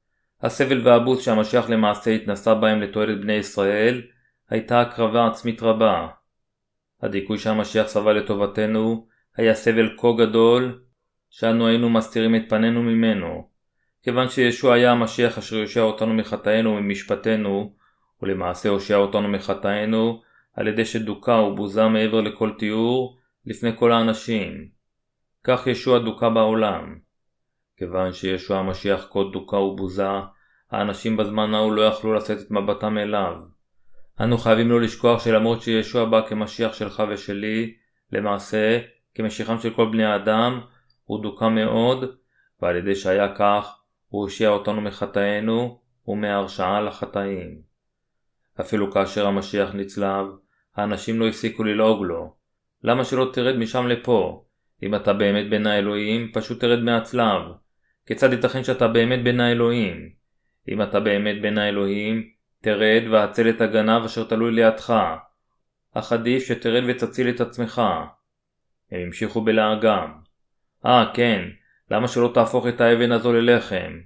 [0.42, 4.02] הסבל והבוז שהמשיח למעשה התנסה בהם לתועלת בני ישראל,
[4.50, 6.08] הייתה הקרבה עצמית רבה.
[7.02, 9.08] הדיכוי שהמשיח סבל לטובתנו,
[9.38, 10.82] היה סבל כה גדול,
[11.30, 13.51] שאנו היינו מסתירים את פנינו ממנו.
[14.04, 17.74] כיוון שישוע היה המשיח אשר יושע אותנו מחטאינו וממשפטנו,
[18.22, 20.22] ולמעשה הושע אותנו מחטאינו,
[20.54, 24.68] על ידי שדוכא ובוזה מעבר לכל תיאור, לפני כל האנשים.
[25.44, 26.96] כך ישוע דוכא בעולם.
[27.78, 30.08] כיוון שישוע המשיח כה דוכא ובוזה,
[30.72, 33.34] האנשים בזמן ההוא לא יכלו לשאת את מבטם אליו.
[34.22, 37.76] אנו חייבים לא לשכוח שלמרות שישוע בא כמשיח שלך ושלי,
[38.12, 38.80] למעשה,
[39.16, 40.62] כמשיחם של כל בני האדם,
[41.04, 42.16] הוא דוכא מאוד,
[42.62, 43.81] ועל ידי שהיה כך,
[44.12, 47.62] הוא הושיע אותנו מחטאינו ומהרשעה לחטאים.
[48.62, 50.26] אפילו כאשר המשיח נצלב,
[50.76, 52.34] האנשים לא הפסיקו ללעוג לו.
[52.84, 54.46] למה שלא תרד משם לפה?
[54.84, 57.42] אם אתה באמת בין האלוהים, פשוט תרד מהצלב.
[58.06, 60.10] כיצד ייתכן שאתה באמת בין האלוהים?
[60.70, 62.30] אם אתה באמת בין האלוהים,
[62.62, 64.94] תרד והצל את הגנב אשר תלוי לידך.
[65.94, 67.82] אך עדיף שתרד ותציל את עצמך.
[68.92, 70.12] הם המשיכו בלעגם.
[70.86, 71.42] אה, כן,
[71.92, 74.00] למה שלא תהפוך את האבן הזו ללחם?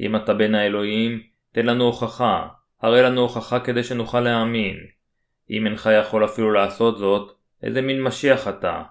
[0.00, 2.48] אם אתה בין האלוהים, תן לנו הוכחה,
[2.82, 4.76] הראה לנו הוכחה כדי שנוכל להאמין.
[5.50, 8.82] אם אינך יכול אפילו לעשות זאת, איזה מין משיח אתה?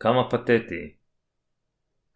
[0.00, 0.94] כמה פתטי.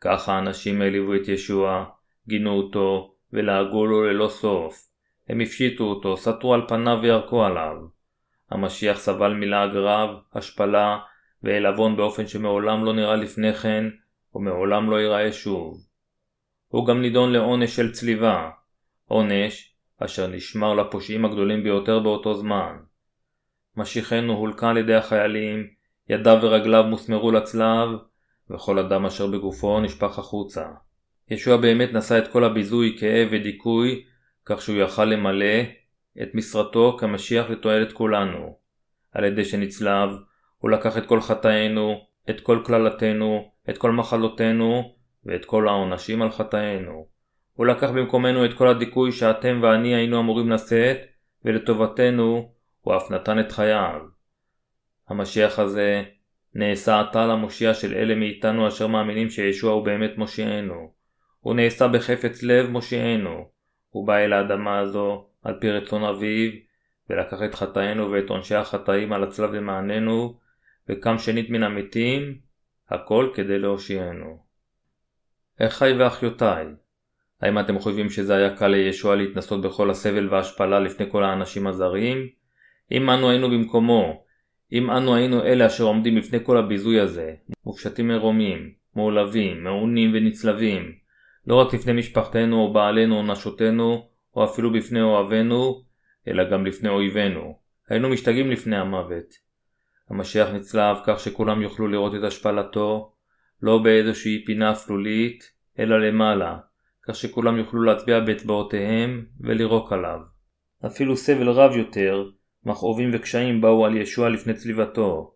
[0.01, 1.85] ככה האנשים העליבו את ישוע,
[2.29, 4.91] גינו אותו, ולעגו לו ללא סוף.
[5.29, 7.77] הם הפשיטו אותו, סטרו על פניו וירקו עליו.
[8.51, 10.99] המשיח סבל מלעג רב, השפלה
[11.43, 13.85] ועלבון באופן שמעולם לא נראה לפני כן,
[14.35, 15.87] ומעולם לא ייראה שוב.
[16.69, 18.51] הוא גם נידון לעונש של צליבה,
[19.07, 22.77] עונש אשר נשמר לפושעים הגדולים ביותר באותו זמן.
[23.77, 25.67] משיחנו הולקה על ידי החיילים,
[26.09, 27.89] ידיו ורגליו מוסמרו לצלב,
[28.51, 30.67] וכל אדם אשר בגופו נשפך החוצה.
[31.31, 34.05] ישוע באמת נשא את כל הביזוי, כאב ודיכוי,
[34.45, 35.61] כך שהוא יכל למלא
[36.23, 38.57] את משרתו כמשיח לתועלת כולנו.
[39.13, 40.11] על ידי שנצלב,
[40.59, 46.31] הוא לקח את כל חטאינו, את כל קללתנו, את כל מחלותינו, ואת כל העונשים על
[46.31, 47.07] חטאינו.
[47.53, 50.99] הוא לקח במקומנו את כל הדיכוי שאתם ואני היינו אמורים לשאת,
[51.45, 54.01] ולטובתנו הוא אף נתן את חייו.
[55.09, 56.03] המשיח הזה
[56.55, 60.93] נעשה עתה למושיע של אלה מאיתנו אשר מאמינים שישוע הוא באמת מושיענו.
[61.41, 63.49] הוא נעשה בחפץ לב מושיענו.
[63.91, 66.51] הוא בא אל האדמה הזו על פי רצון אביו,
[67.11, 70.39] ולקח את חטאינו ואת עונשי החטאים על הצלב למעננו,
[70.91, 72.39] וקם שנית מן המתים,
[72.89, 74.39] הכל כדי להושיענו.
[75.61, 76.67] אחיי ואחיותיי,
[77.41, 82.29] האם אתם חושבים שזה היה קל לישוע להתנסות בכל הסבל וההשפלה לפני כל האנשים הזרים?
[82.93, 84.25] אם אנו היינו במקומו,
[84.73, 87.35] אם אנו היינו אלה אשר עומדים לפני כל הביזוי הזה,
[87.67, 90.93] מופשטים מרומים, מעולבים, מעונים ונצלבים,
[91.47, 95.83] לא רק לפני משפחתנו או בעלינו או נשותינו, או אפילו בפני אוהבינו,
[96.29, 97.59] אלא גם לפני אויבינו.
[97.89, 99.50] היינו משתגעים לפני המוות.
[100.11, 103.13] המשיח נצלב כך שכולם יוכלו לראות את השפלתו,
[103.63, 106.59] לא באיזושהי פינה אפלולית, אלא למעלה,
[107.09, 110.19] כך שכולם יוכלו להצביע באצבעותיהם ולירוק עליו.
[110.87, 112.25] אפילו סבל רב יותר,
[112.65, 115.35] מכאובים וקשיים באו על ישוע לפני צליבתו.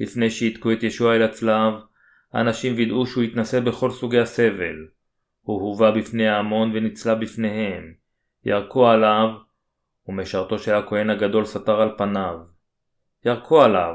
[0.00, 1.74] לפני שהתקו את ישוע אל הצלב,
[2.32, 4.76] האנשים וידאו שהוא התנסה בכל סוגי הסבל.
[5.40, 7.92] הוא הובא בפני ההמון ונצלה בפניהם.
[8.44, 9.28] ירקו עליו,
[10.08, 12.55] ומשרתו של הכהן הגדול סתר על פניו.
[13.26, 13.94] ירקו עליו,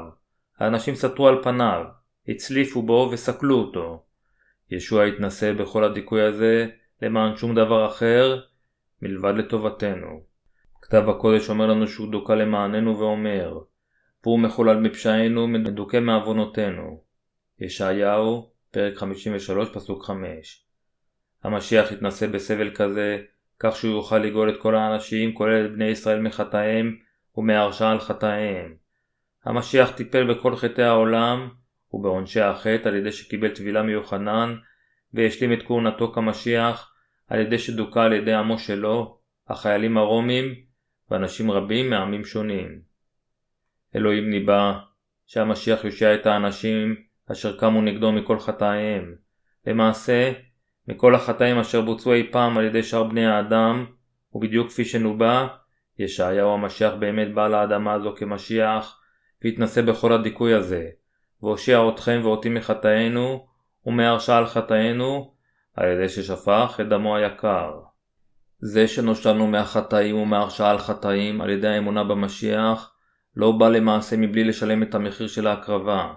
[0.58, 1.84] האנשים סתרו על פניו,
[2.28, 4.04] הצליפו בו וסקלו אותו.
[4.70, 6.66] ישוע התנסה בכל הדיכוי הזה
[7.02, 8.40] למען שום דבר אחר
[9.02, 10.22] מלבד לטובתנו.
[10.82, 13.58] כתב הקודש אומר לנו שהוא דוכא למעננו ואומר
[14.24, 17.02] והוא מחולל מפשענו מדוכא מעוונותינו.
[17.60, 20.64] ישעיהו, פרק 53, פסוק 5
[21.44, 23.18] המשיח יתנסה בסבל כזה,
[23.58, 26.96] כך שהוא יוכל לגאול את כל האנשים, כולל את בני ישראל מחטאיהם
[27.36, 28.81] ומהרשעה על חטאיהם.
[29.44, 31.48] המשיח טיפל בכל חטאי העולם
[31.92, 34.56] ובעונשי החטא על ידי שקיבל טבילה מיוחנן
[35.14, 36.94] והשלים את כהונתו כמשיח
[37.28, 40.54] על ידי שדוכא על ידי עמו שלו, החיילים הרומים
[41.10, 42.80] ואנשים רבים מעמים שונים.
[43.96, 44.78] אלוהים ניבא
[45.26, 46.96] שהמשיח יושיע את האנשים
[47.32, 49.14] אשר קמו נגדו מכל חטאיהם.
[49.66, 50.32] למעשה,
[50.88, 53.86] מכל החטאים אשר בוצעו אי פעם על ידי שאר בני האדם,
[54.32, 55.46] ובדיוק כפי שנובע,
[55.98, 59.01] ישעיהו המשיח באמת בא לאדמה הזו כמשיח,
[59.44, 60.88] והתנסה בכל הדיכוי הזה,
[61.42, 63.46] והושיע אתכם ואותי מחטאינו,
[63.86, 65.34] ומהרשעה על חטאינו,
[65.76, 67.80] על ידי ששפך את דמו היקר.
[68.58, 72.92] זה שנושלנו מהחטאים ומהרשעה על חטאים על ידי האמונה במשיח,
[73.36, 76.12] לא בא למעשה מבלי לשלם את המחיר של ההקרבה.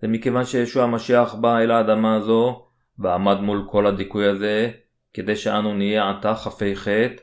[0.00, 2.66] זה מכיוון שישוע המשיח בא אל האדמה הזו,
[2.98, 4.70] ועמד מול כל הדיכוי הזה,
[5.14, 7.22] כדי שאנו נהיה עתה חפי חטא,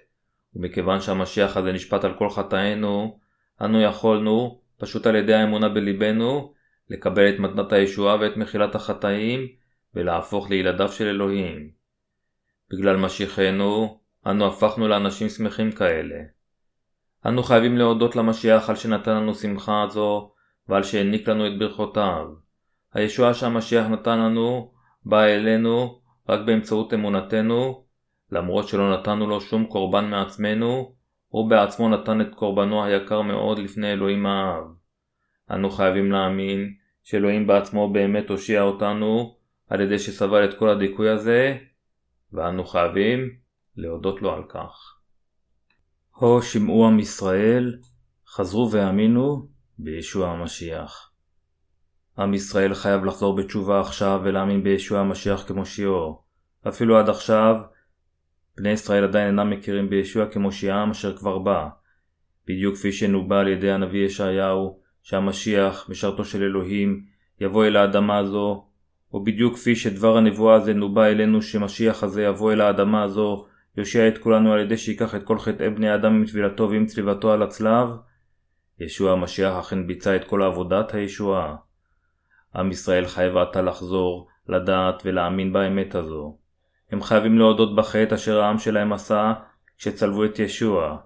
[0.55, 3.19] ומכיוון שהמשיח הזה נשפט על כל חטאינו,
[3.61, 6.53] אנו יכולנו, פשוט על ידי האמונה בליבנו,
[6.89, 9.47] לקבל את מתנת הישועה ואת מחילת החטאים,
[9.95, 11.69] ולהפוך לילדיו של אלוהים.
[12.71, 16.15] בגלל משיחנו, אנו הפכנו לאנשים שמחים כאלה.
[17.25, 20.31] אנו חייבים להודות למשיח על שנתן לנו שמחה זו,
[20.69, 22.27] ועל שהעניק לנו את ברכותיו.
[22.93, 24.73] הישועה שהמשיח נתן לנו,
[25.05, 27.83] באה אלינו רק באמצעות אמונתנו,
[28.31, 30.95] למרות שלא נתנו לו שום קורבן מעצמנו,
[31.33, 34.63] הוא בעצמו נתן את קורבנו היקר מאוד לפני אלוהים האב.
[35.51, 39.35] אנו חייבים להאמין שאלוהים בעצמו באמת הושיע אותנו
[39.69, 41.57] על ידי שסבל את כל הדיכוי הזה,
[42.33, 43.29] ואנו חייבים
[43.75, 44.97] להודות לו על כך.
[46.11, 47.79] הו שמעו עם ישראל,
[48.27, 51.11] חזרו והאמינו, בישוע המשיח.
[52.17, 56.21] עם ישראל חייב לחזור בתשובה עכשיו ולהאמין בישוע המשיח כמושיעו.
[56.67, 57.55] אפילו עד עכשיו,
[58.57, 61.67] בני ישראל עדיין אינם מכירים בישוע כמושיעם אשר כבר בא.
[62.47, 67.05] בדיוק כפי שנובע על ידי הנביא ישעיהו, שהמשיח, משרתו של אלוהים,
[67.41, 68.65] יבוא אל האדמה הזו,
[69.13, 73.45] או בדיוק כפי שדבר הנבואה הזה נובע אלינו שמשיח הזה יבוא אל האדמה הזו,
[73.77, 77.31] יושיע את כולנו על ידי שיקח את כל חטאי בני האדם עם טבילתו ועם צליבתו
[77.31, 77.89] על הצלב,
[78.79, 81.55] ישוע המשיח אכן ביצע את כל עבודת הישועה.
[82.55, 86.37] עם ישראל חייב עתה לחזור, לדעת ולהאמין באמת הזו.
[86.91, 89.33] הם חייבים להודות בחטא אשר העם שלהם עשה
[89.77, 90.97] כשצלבו את ישוע,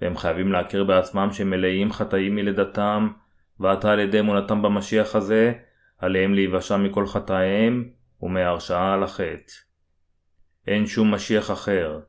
[0.00, 3.08] והם חייבים להכיר בעצמם שהם מלאים חטאים מלידתם,
[3.60, 5.52] ועתה על ידי אמונתם במשיח הזה,
[5.98, 7.90] עליהם להיוושע מכל חטאיהם
[8.22, 9.52] ומהרשעה על החטא.
[10.66, 12.00] אין שום משיח אחר.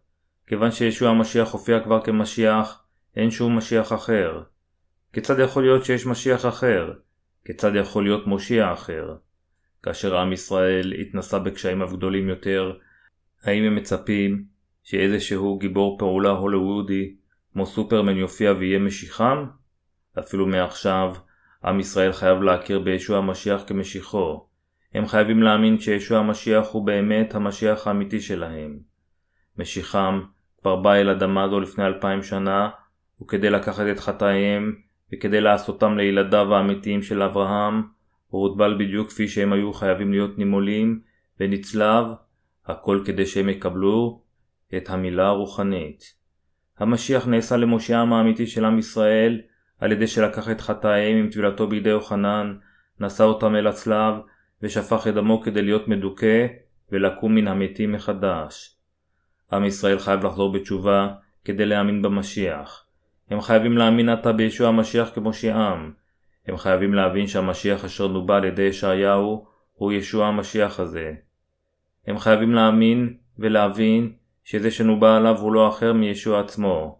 [0.47, 2.83] כיוון שישוע המשיח הופיע כבר כמשיח,
[3.15, 4.43] אין שום משיח אחר.
[5.13, 6.93] כיצד יכול להיות שיש משיח אחר?
[7.45, 9.15] כיצד יכול להיות מושיע אחר?
[9.83, 12.73] כאשר עם ישראל התנסה בקשיים הגדולים יותר,
[13.43, 14.43] האם הם מצפים
[14.83, 17.15] שאיזשהו גיבור פעולה הוליוודי
[17.53, 19.45] כמו סופרמן יופיע ויהיה משיחם?
[20.19, 21.15] אפילו מעכשיו,
[21.63, 24.45] עם ישראל חייב להכיר בישוע המשיח כמשיחו.
[24.93, 28.79] הם חייבים להאמין שישוע המשיח הוא באמת המשיח האמיתי שלהם.
[29.57, 30.21] משיחם
[30.57, 32.69] כבר בא אל אדמה זו לפני אלפיים שנה,
[33.21, 34.75] וכדי לקחת את חטאיהם,
[35.13, 37.83] וכדי לעשותם לילדיו האמיתיים של אברהם,
[38.27, 41.01] הוא הוטבל בדיוק כפי שהם היו חייבים להיות נימולים,
[41.39, 42.05] ונצלב,
[42.69, 44.21] הכל כדי שהם יקבלו
[44.77, 46.13] את המילה הרוחנית.
[46.77, 49.41] המשיח נעשה למושיעם האמיתי של עם ישראל,
[49.79, 52.57] על ידי שלקח את חטאיהם עם טבילתו בידי יוחנן,
[52.99, 54.13] נשא אותם אל הצלב,
[54.61, 56.47] ושפך את דמו כדי להיות מדוכא,
[56.91, 58.75] ולקום מן המתים מחדש.
[59.51, 61.13] עם ישראל חייב לחזור בתשובה,
[61.45, 62.85] כדי להאמין במשיח.
[63.29, 65.91] הם חייבים להאמין עתה בישוע המשיח כמושיעם.
[66.47, 71.13] הם חייבים להבין שהמשיח אשר נובע על ידי ישעיהו, הוא ישוע המשיח הזה.
[72.07, 76.99] הם חייבים להאמין ולהבין שזה שנובע עליו הוא לא אחר מישוע עצמו.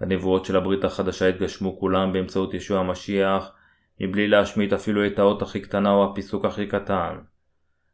[0.00, 3.52] הנבואות של הברית החדשה התגשמו כולם באמצעות ישוע המשיח,
[4.00, 7.16] מבלי להשמיט אפילו את האות הכי קטנה או הפיסוק הכי קטן.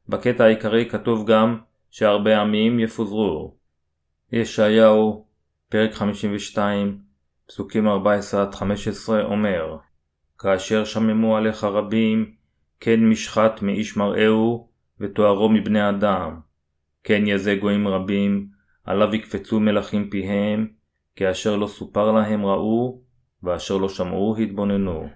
[0.09, 1.59] בקטע העיקרי כתוב גם
[1.91, 3.55] שהרבה עמים יפוזרו.
[4.33, 5.27] ישעיהו,
[5.69, 6.99] פרק 52,
[7.47, 7.91] פסוקים 14-15
[9.25, 9.77] אומר
[10.39, 12.33] כאשר שממו עליך רבים,
[12.81, 14.69] כן משחת מאיש מראהו,
[15.01, 16.41] ותוארו מבני אדם.
[17.05, 18.49] כן יזה גויים רבים,
[18.85, 20.67] עליו יקפצו מלכים פיהם,
[21.17, 23.01] כאשר לא סופר להם ראו,
[23.43, 25.09] ואשר לא שמעו התבוננו.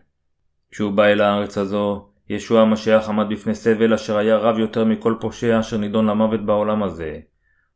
[0.70, 5.14] כשהוא בא אל הארץ הזו, ישוע המשיח עמד בפני סבל אשר היה רב יותר מכל
[5.20, 7.18] פושע אשר נידון למוות בעולם הזה.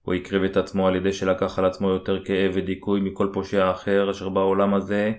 [0.02, 4.10] הוא הקריב את עצמו על ידי שלקח על עצמו יותר כאב ודיכוי מכל פושע אחר
[4.10, 5.12] אשר בעולם הזה,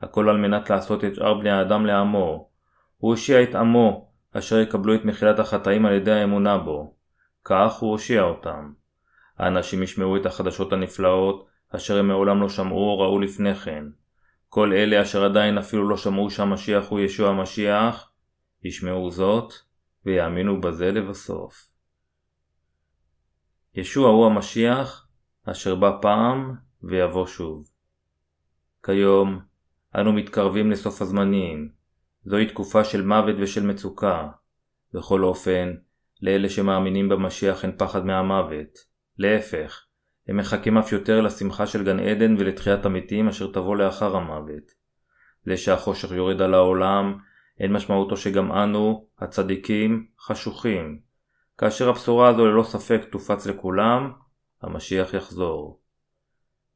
[0.00, 2.48] הכל על מנת לעשות את שאר בני האדם לעמו.
[2.98, 6.94] הוא הושיע את עמו, אשר יקבלו את מחילת החטאים על ידי האמונה בו.
[7.44, 8.72] כך הוא הושיע אותם.
[9.38, 13.84] האנשים ישמעו את החדשות הנפלאות, אשר הם מעולם לא שמעו או ראו לפני כן.
[14.48, 18.10] כל אלה אשר עדיין אפילו לא שמעו שהמשיח הוא ישוע המשיח,
[18.64, 19.52] ישמעו זאת,
[20.06, 21.68] ויאמינו בזה לבסוף.
[23.74, 25.08] ישוע הוא המשיח,
[25.44, 27.70] אשר בא פעם ויבוא שוב.
[28.82, 29.40] כיום,
[29.96, 31.83] אנו מתקרבים לסוף הזמנים.
[32.24, 34.28] זוהי תקופה של מוות ושל מצוקה.
[34.94, 35.74] בכל אופן,
[36.22, 38.78] לאלה שמאמינים במשיח אין פחד מהמוות.
[39.18, 39.84] להפך,
[40.28, 44.72] הם מחכים אף יותר לשמחה של גן עדן ולתחיית המתים אשר תבוא לאחר המוות.
[45.46, 47.18] זה שהחושך יורד על העולם,
[47.60, 50.98] אין משמעותו שגם אנו, הצדיקים, חשוכים.
[51.58, 54.12] כאשר הבשורה הזו ללא ספק תופץ לכולם,
[54.62, 55.80] המשיח יחזור.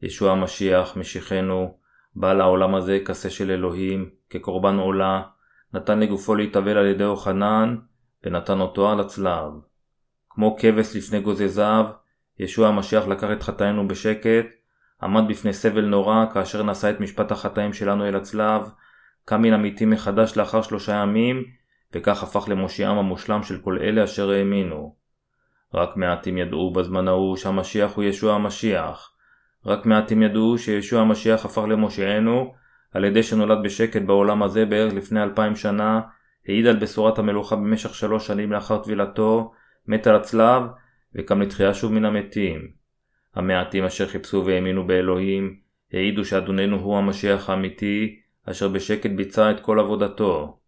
[0.03, 1.79] ישוע המשיח, משיחנו,
[2.15, 5.23] בא לעולם הזה כשה של אלוהים, כקורבן עולה,
[5.75, 7.77] נתן לגופו להתאבל על ידי אוחנן,
[8.25, 9.53] ונתן אותו על הצלב.
[10.31, 11.87] כמו כבש לפני גוזזיו,
[12.39, 14.47] ישוע המשיח לקח את חטאינו בשקט,
[15.03, 18.71] עמד בפני סבל נורא כאשר נשא את משפט החטאים שלנו אל הצלב,
[19.25, 21.45] קם מן המתים מחדש לאחר שלושה ימים,
[21.93, 24.97] וכך הפך למושיעם המושלם של כל אלה אשר האמינו.
[25.75, 29.13] רק מעטים ידעו בזמן ההוא שהמשיח הוא ישוע המשיח.
[29.67, 32.55] רק מעטים ידעו שישוע המשיח הפך למושיענו,
[32.95, 36.01] על ידי שנולד בשקט בעולם הזה בערך לפני אלפיים שנה,
[36.49, 39.53] העיד על בשורת המלוכה במשך שלוש שנים לאחר טבילתו,
[39.87, 40.63] מת על הצלב,
[41.15, 42.69] וקם לתחייה שוב מן המתים.
[43.35, 45.57] המעטים אשר חיפשו והאמינו באלוהים,
[45.93, 50.59] העידו שאדוננו הוא המשיח האמיתי, אשר בשקט ביצע את כל עבודתו.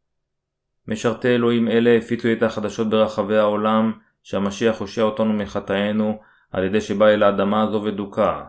[0.88, 6.20] משרתי אלוהים אלה הפיצו את החדשות ברחבי העולם, שהמשיח הושיע אותנו מחטאינו,
[6.52, 8.40] על ידי שבא אל האדמה הזו ודוכא.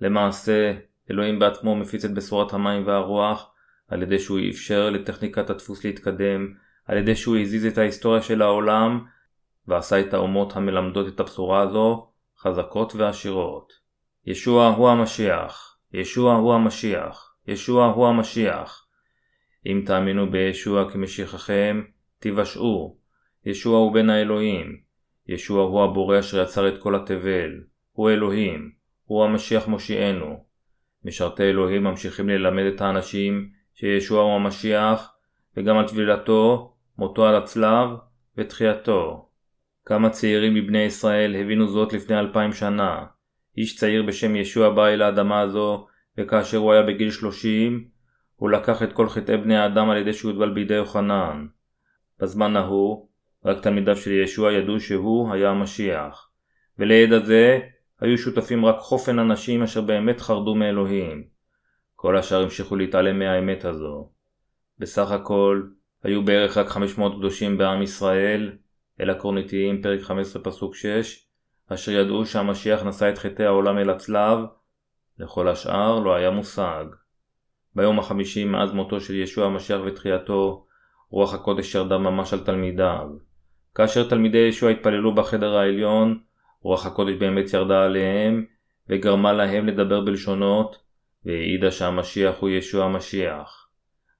[0.00, 0.72] למעשה,
[1.10, 3.50] אלוהים בעצמו מפיץ את בשורת המים והרוח,
[3.88, 6.54] על ידי שהוא אפשר לטכניקת הדפוס להתקדם,
[6.86, 9.04] על ידי שהוא הזיז את ההיסטוריה של העולם
[9.68, 13.72] ועשה את האומות המלמדות את הבשורה הזו חזקות ועשירות.
[14.26, 18.86] ישוע הוא המשיח, ישוע הוא המשיח, ישוע הוא המשיח.
[19.66, 21.82] אם תאמינו בישוע כמשיחכם,
[22.18, 22.96] תיוושעו.
[23.46, 24.80] ישוע הוא בן האלוהים.
[25.28, 27.50] ישוע הוא הבורא אשר יצר את כל התבל.
[27.92, 28.72] הוא אלוהים.
[29.04, 30.44] הוא המשיח מושיענו.
[31.04, 35.14] משרתי אלוהים ממשיכים ללמד את האנשים שישוע הוא המשיח,
[35.56, 37.88] וגם על טבילתו, מותו על הצלב
[38.38, 39.28] ותחייתו.
[39.84, 43.04] כמה צעירים מבני ישראל הבינו זאת לפני אלפיים שנה.
[43.56, 45.86] איש צעיר בשם ישוע בא אל האדמה הזו,
[46.18, 47.84] וכאשר הוא היה בגיל שלושים,
[48.36, 51.46] הוא לקח את כל חטאי בני האדם על ידי שהוטבל בידי יוחנן.
[52.20, 53.08] בזמן ההוא,
[53.44, 56.30] רק תלמידיו של ישוע ידעו שהוא היה המשיח.
[56.78, 57.60] וליד הזה,
[58.04, 61.24] היו שותפים רק חופן אנשים אשר באמת חרדו מאלוהים.
[61.96, 64.10] כל השאר המשיכו להתעלם מהאמת הזו.
[64.78, 65.62] בסך הכל,
[66.02, 68.52] היו בערך רק 500 קדושים בעם ישראל,
[69.00, 71.26] אל הקורניתיים פרק 15 פסוק 6,
[71.68, 74.38] אשר ידעו שהמשיח נשא את חטאי העולם אל הצלב,
[75.18, 76.84] לכל השאר לא היה מושג.
[77.74, 80.66] ביום החמישי מאז מותו של ישוע המשיח ותחייתו,
[81.10, 83.08] רוח הקודש ירדה ממש על תלמידיו.
[83.74, 86.18] כאשר תלמידי ישוע התפללו בחדר העליון,
[86.64, 88.44] רוח הקודש באמת ירדה עליהם,
[88.88, 90.82] וגרמה להם לדבר בלשונות,
[91.24, 93.68] והעידה שהמשיח הוא ישוע המשיח.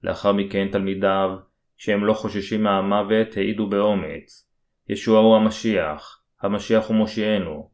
[0.03, 1.31] לאחר מכן תלמידיו,
[1.77, 4.51] שהם לא חוששים מהמוות, העידו באומץ.
[4.89, 7.71] ישוע הוא המשיח, המשיח הוא מושיענו.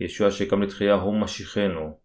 [0.00, 1.98] ישוע שקם לתחייה הוא משיחנו.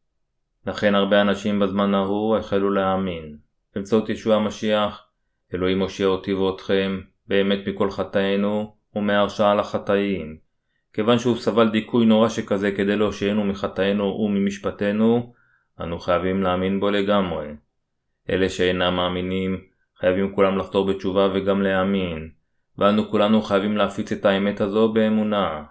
[0.67, 3.37] לכן הרבה אנשים בזמן ההוא החלו להאמין.
[3.75, 5.07] באמצעות ישוע המשיח,
[5.53, 10.44] אלוהים מושיע אותי ואותכם, באמת מכל חטאינו, ומהרשעה לחטאים.
[10.95, 15.33] כיוון שהוא סבל דיכוי נורא שכזה כדי להושיענו מחטאינו וממשפטנו,
[15.81, 17.47] אנו חייבים להאמין בו לגמרי.
[18.29, 19.61] אלה שאינם מאמינים,
[19.99, 22.29] חייבים כולם לחתור בתשובה וגם להאמין,
[22.77, 25.63] ואנו כולנו חייבים להפיץ את האמת הזו באמונה.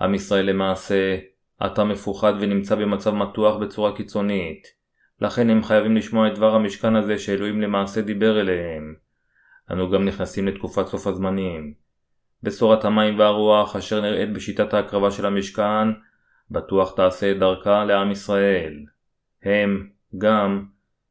[0.00, 1.18] עם ישראל למעשה,
[1.60, 4.66] עתה מפוחד ונמצא במצב מתוח בצורה קיצונית.
[5.20, 8.94] לכן הם חייבים לשמוע את דבר המשכן הזה שאלוהים למעשה דיבר אליהם.
[9.70, 11.74] אנו גם נכנסים לתקופת סוף הזמנים.
[12.42, 15.88] בשורת המים והרוח אשר נראית בשיטת ההקרבה של המשכן,
[16.50, 18.84] בטוח תעשה את דרכה לעם ישראל.
[19.42, 20.64] הם, גם,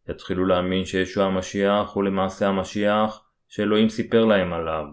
[0.10, 4.86] יתחילו להאמין שישוע המשיח הוא למעשה המשיח שאלוהים סיפר להם עליו.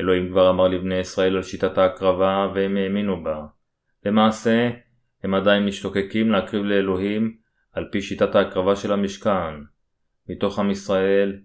[0.00, 3.46] אלוהים כבר אמר לבני ישראל על שיטת ההקרבה והם האמינו בה.
[4.04, 4.70] למעשה,
[5.24, 7.36] הם עדיין משתוקקים להקריב לאלוהים
[7.72, 9.54] על פי שיטת ההקרבה של המשכן.
[10.28, 11.38] מתוך עם ישראל,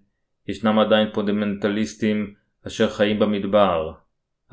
[0.48, 2.34] ישנם עדיין פונדמנטליסטים
[2.66, 3.92] אשר חיים במדבר.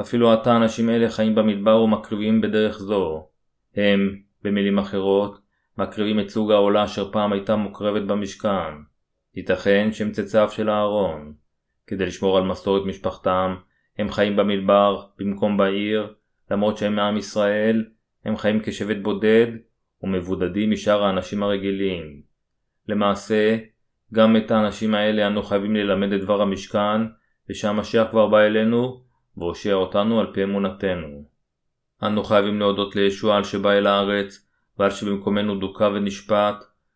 [0.02, 3.28] אפילו עתה אנשים אלה חיים במדבר ומקריבים בדרך זו.
[3.76, 5.40] הם, במילים אחרות,
[5.78, 8.74] מקריבים את סוג העולה אשר פעם הייתה מוקרבת במשכן.
[9.36, 11.34] ייתכן שהם צאצאיו של אהרון.
[11.88, 13.56] כדי לשמור על מסורת משפחתם,
[13.98, 16.14] הם חיים במדבר במקום בעיר,
[16.52, 17.86] למרות שהם מעם ישראל,
[18.26, 19.48] הם חיים כשבט בודד
[20.04, 22.22] ומבודדים משאר האנשים הרגילים.
[22.88, 23.58] למעשה,
[24.14, 27.02] גם את האנשים האלה אנו חייבים ללמד את דבר המשכן,
[27.50, 29.09] ושהמשיח כבר בא אלינו,
[29.40, 31.24] והושיע אותנו על פי אמונתנו.
[32.04, 34.48] אנו חייבים להודות לישוע על שבא אל הארץ,
[34.78, 36.56] ועל שבמקומנו דוכא ונשפט,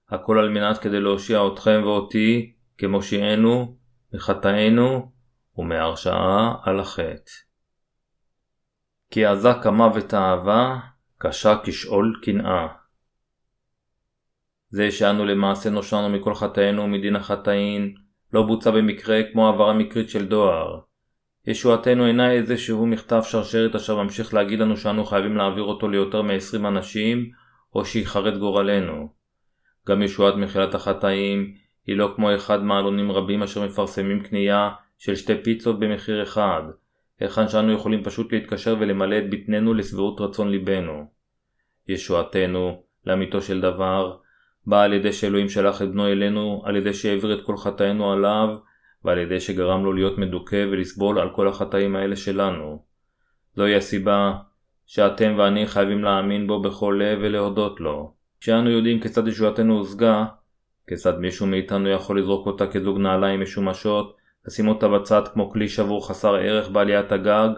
[0.10, 3.77] הכל על מנת כדי להושיע אתכם ואותי, כמושיענו,
[4.13, 5.12] מחטאינו,
[5.58, 7.32] ומהרשעה על החטא.
[9.12, 10.79] כי עזה כמוות האהבה,
[11.17, 12.67] קשה כשאול קנאה.
[14.69, 17.95] זה שאנו למעשה נושענו מכל חטאינו ומדין החטאים,
[18.34, 20.79] לא בוצע במקרה כמו העברה מקרית של דואר.
[21.47, 26.67] ישועתנו אינה איזשהו מכתב שרשרת אשר ממשיך להגיד לנו שאנו חייבים להעביר אותו ליותר מ-20
[26.67, 27.32] אנשים,
[27.75, 29.10] או שיחרט גורלנו.
[29.88, 31.53] גם ישועת מחילת החטאים
[31.88, 36.62] היא לא כמו אחד מעלונים רבים אשר מפרסמים קנייה של שתי פיצות במחיר אחד,
[37.19, 41.05] היכן שאנו יכולים פשוט להתקשר ולמלא את בטננו לשביעות רצון ליבנו.
[41.88, 44.17] ישועתנו, לאמיתו של דבר,
[44.65, 48.49] באה על ידי שאלוהים שלח את בנו אלינו, על ידי שהעביר את כל חטאינו עליו,
[49.06, 52.84] ועל ידי שגרם לו להיות מדוכא ולסבול על כל החטאים האלה שלנו.
[53.56, 54.34] זוהי הסיבה
[54.86, 58.14] שאתם ואני חייבים להאמין בו בכל לב ולהודות לו.
[58.39, 60.26] כשאנו יודעים כיצד ישועתנו הושגה,
[60.88, 66.08] כיצד מישהו מאיתנו יכול לזרוק אותה כזוג נעליים משומשות, לשים אותה בצד כמו כלי שבור
[66.08, 67.49] חסר ערך בעליית הגג,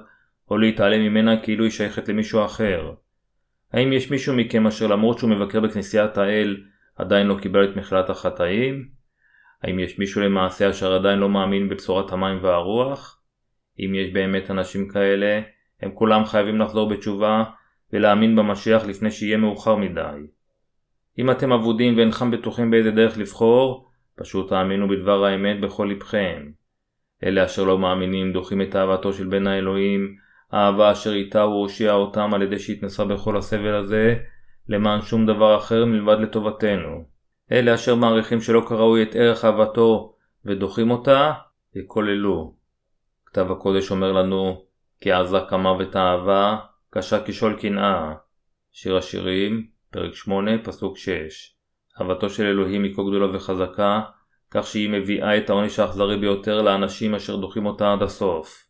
[0.52, 2.91] או להתעלם ממנה כאילו היא שייכת למישהו אחר.
[3.74, 6.58] האם יש מישהו מכם אשר למרות שהוא מבקר בכנסיית האל,
[6.96, 8.95] עדיין לא קיבל את מחילת החטאים?
[9.66, 13.22] האם יש מישהו למעשה אשר עדיין לא מאמין בבשורת המים והרוח?
[13.80, 15.41] אם יש באמת אנשים כאלה,
[15.82, 17.43] הם כולם חייבים לחזור בתשובה
[17.93, 20.18] ולהאמין במשיח לפני שיהיה מאוחר מדי.
[21.20, 26.51] אם אתם אבודים ואינכם בטוחים באיזה דרך לבחור, פשוט האמינו בדבר האמת בכל לבכם.
[27.24, 30.16] אלה אשר לא מאמינים דוחים את אהבתו של בן האלוהים,
[30.51, 34.16] האהבה אשר איתה הוא הושיע אותם על ידי שהתנסה בכל הסבל הזה,
[34.70, 37.14] למען שום דבר אחר מלבד לטובתנו.
[37.52, 40.16] אלה אשר מעריכים שלא כראוי את ערך אהבתו
[40.46, 41.34] ודוחים אותה,
[41.76, 42.56] יכוללו.
[43.26, 44.66] כתב הקודש אומר לנו,
[45.02, 46.58] כי עזה כמוות האהבה,
[46.89, 48.14] קשה כשול קנאה.
[48.72, 51.56] שיר השירים, פרק 8, פסוק 6.
[52.02, 54.02] אהבתו של אלוהים היא כה גדולה וחזקה,
[54.52, 58.68] כך שהיא מביאה את העונש האכזרי ביותר לאנשים אשר דוחים אותה עד הסוף.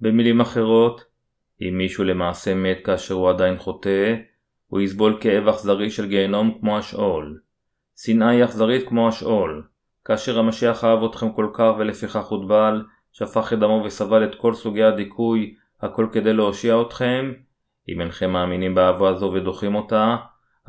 [0.00, 1.04] במילים אחרות,
[1.60, 4.14] אם מישהו למעשה מת כאשר הוא עדיין חוטא,
[4.66, 7.43] הוא יסבול כאב אכזרי של גיהנום כמו השאול.
[7.96, 9.68] שנאה היא אכזרית כמו השאול.
[10.04, 14.82] כאשר המשיח אהב אתכם כל כך ולפיכך הוטבל, שפך את דמו וסבל את כל סוגי
[14.82, 17.32] הדיכוי, הכל כדי להושיע אתכם,
[17.88, 20.16] אם אינכם מאמינים באהבה זו ודוחים אותה,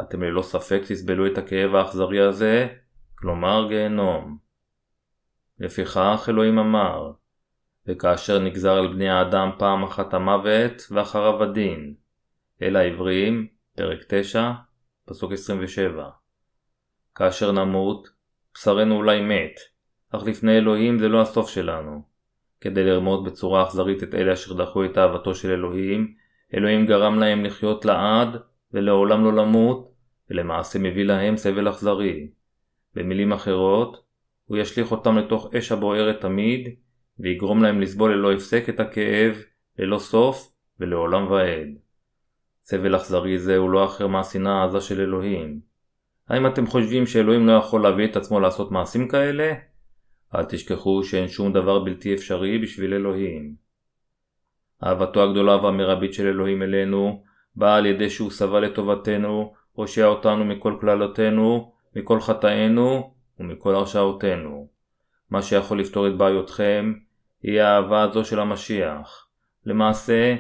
[0.02, 2.68] אתם ללא ספק תסבלו את הכאב האכזרי הזה,
[3.16, 4.38] כלומר גיהנום.
[5.60, 7.12] לפיכך אלוהים אמר,
[7.88, 11.96] וכאשר נגזר על בני האדם פעם אחת המוות, ואחריו הדין.
[12.62, 14.52] אל העברים, פרק 9,
[15.06, 16.10] פסוק 27.
[17.16, 18.10] כאשר נמות,
[18.56, 19.60] בשרנו אולי מת,
[20.12, 22.02] אך לפני אלוהים זה לא הסוף שלנו.
[22.62, 26.14] כדי לרמוד בצורה אכזרית את אלה אשר דחו את אהבתו של אלוהים,
[26.54, 28.38] אלוהים גרם להם לחיות לעד
[28.74, 29.92] ולעולם לא למות,
[30.30, 32.28] ולמעשה מביא להם סבל אכזרי.
[32.96, 34.06] במילים אחרות,
[34.46, 36.76] הוא ישליך אותם לתוך אש הבוערת תמיד,
[37.20, 39.42] ויגרום להם לסבול ללא הפסק את הכאב,
[39.80, 41.68] ללא סוף ולעולם ועד.
[42.64, 45.75] סבל אכזרי זה הוא לא אחר מהשנאה העזה של אלוהים.
[46.30, 49.54] האם אתם חושבים שאלוהים לא יכול להביא את עצמו לעשות מעשים כאלה?
[50.36, 53.56] אל תשכחו שאין שום דבר בלתי אפשרי בשביל אלוהים.
[54.84, 57.24] אהבתו הגדולה והמרבית של אלוהים אלינו
[57.56, 64.68] באה על ידי שהוא סבל לטובתנו, הושע אותנו מכל קללותינו, מכל חטאינו ומכל הרשעותינו.
[65.30, 66.94] מה שיכול לפתור את בעיותכם
[67.44, 69.28] היא האהבה הזו של המשיח.
[69.66, 70.36] למעשה,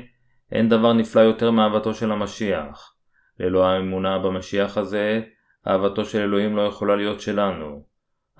[0.51, 2.95] אין דבר נפלא יותר מאהבתו של המשיח.
[3.39, 5.21] ללא האמונה במשיח הזה,
[5.67, 7.83] אהבתו של אלוהים לא יכולה להיות שלנו.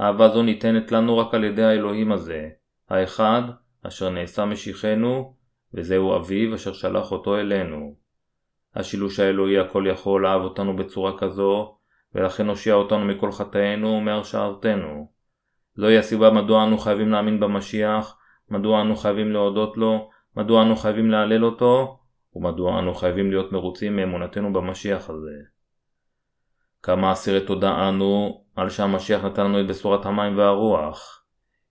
[0.02, 2.50] אהבה זו ניתנת לנו רק על ידי האלוהים הזה,
[2.90, 3.42] האחד
[3.88, 5.36] אשר נעשה משיחנו,
[5.74, 7.96] וזהו אביו אשר שלח אותו אלינו.
[8.76, 11.78] השילוש האלוהי הכל יכול אהב אותנו בצורה כזו,
[12.16, 15.12] ולכן הושיע אותנו מכל חטאינו ומהרשעותינו.
[15.76, 18.18] זוהי הסיבה מדוע אנו חייבים להאמין במשיח,
[18.50, 22.00] מדוע אנו חייבים להודות לו, מדוע אנו חייבים להלל אותו,
[22.36, 25.55] ומדוע אנו חייבים להיות מרוצים מאמונתנו במשיח הזה.
[26.86, 31.24] כמה אסירי תודה אנו על שהמשיח נתן לנו את בשורת המים והרוח.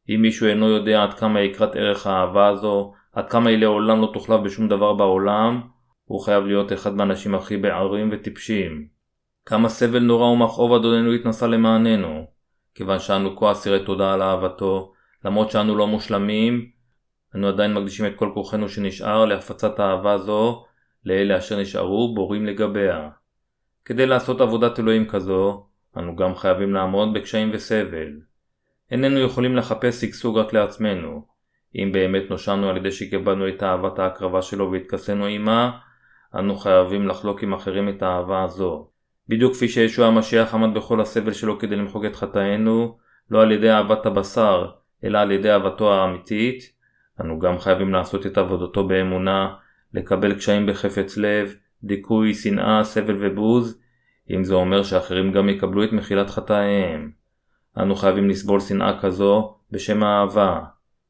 [0.08, 4.10] אם מישהו אינו יודע עד כמה יקרת ערך האהבה הזו, עד כמה היא לעולם לא
[4.12, 5.60] תוחלף בשום דבר בעולם,
[6.04, 8.86] הוא חייב להיות אחד מהאנשים הכי בערים וטיפשים.
[9.46, 12.26] כמה סבל נורא ומכאוב אדוננו התנסה למעננו,
[12.74, 14.92] כיוון שאנו כה אסירי תודה על אהבתו,
[15.24, 16.70] למרות שאנו לא מושלמים,
[17.34, 20.64] אנו עדיין מקדישים את כל כוחנו שנשאר להפצת אהבה זו
[21.04, 23.08] לאלה אשר נשארו בורים לגביה.
[23.84, 25.66] כדי לעשות עבודת אלוהים כזו,
[25.96, 28.08] אנו גם חייבים לעמוד בקשיים וסבל.
[28.90, 31.26] איננו יכולים לחפש שגשוג רק לעצמנו.
[31.74, 35.78] אם באמת נושענו על ידי שקיבלנו את אהבת ההקרבה שלו והתכסינו עימה,
[36.34, 38.88] אנו חייבים לחלוק עם אחרים את האהבה הזו.
[39.28, 42.98] בדיוק כפי שישוע המשיח עמד בכל הסבל שלו כדי למחוק את חטאינו,
[43.30, 44.70] לא על ידי אהבת הבשר,
[45.04, 46.72] אלא על ידי אהבתו האמיתית,
[47.20, 49.54] אנו גם חייבים לעשות את עבודתו באמונה,
[49.94, 51.54] לקבל קשיים בחפץ לב,
[51.86, 53.80] דיכוי, שנאה, סבל ובוז,
[54.30, 57.10] אם זה אומר שאחרים גם יקבלו את מחילת חטאיהם.
[57.78, 60.60] אנו חייבים לסבול שנאה כזו בשם האהבה.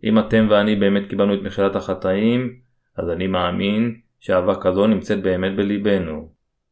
[0.04, 2.56] אם אתם ואני באמת קיבלנו את מחילת החטאים,
[2.96, 6.28] אז אני מאמין שאהבה כזו נמצאת באמת בליבנו.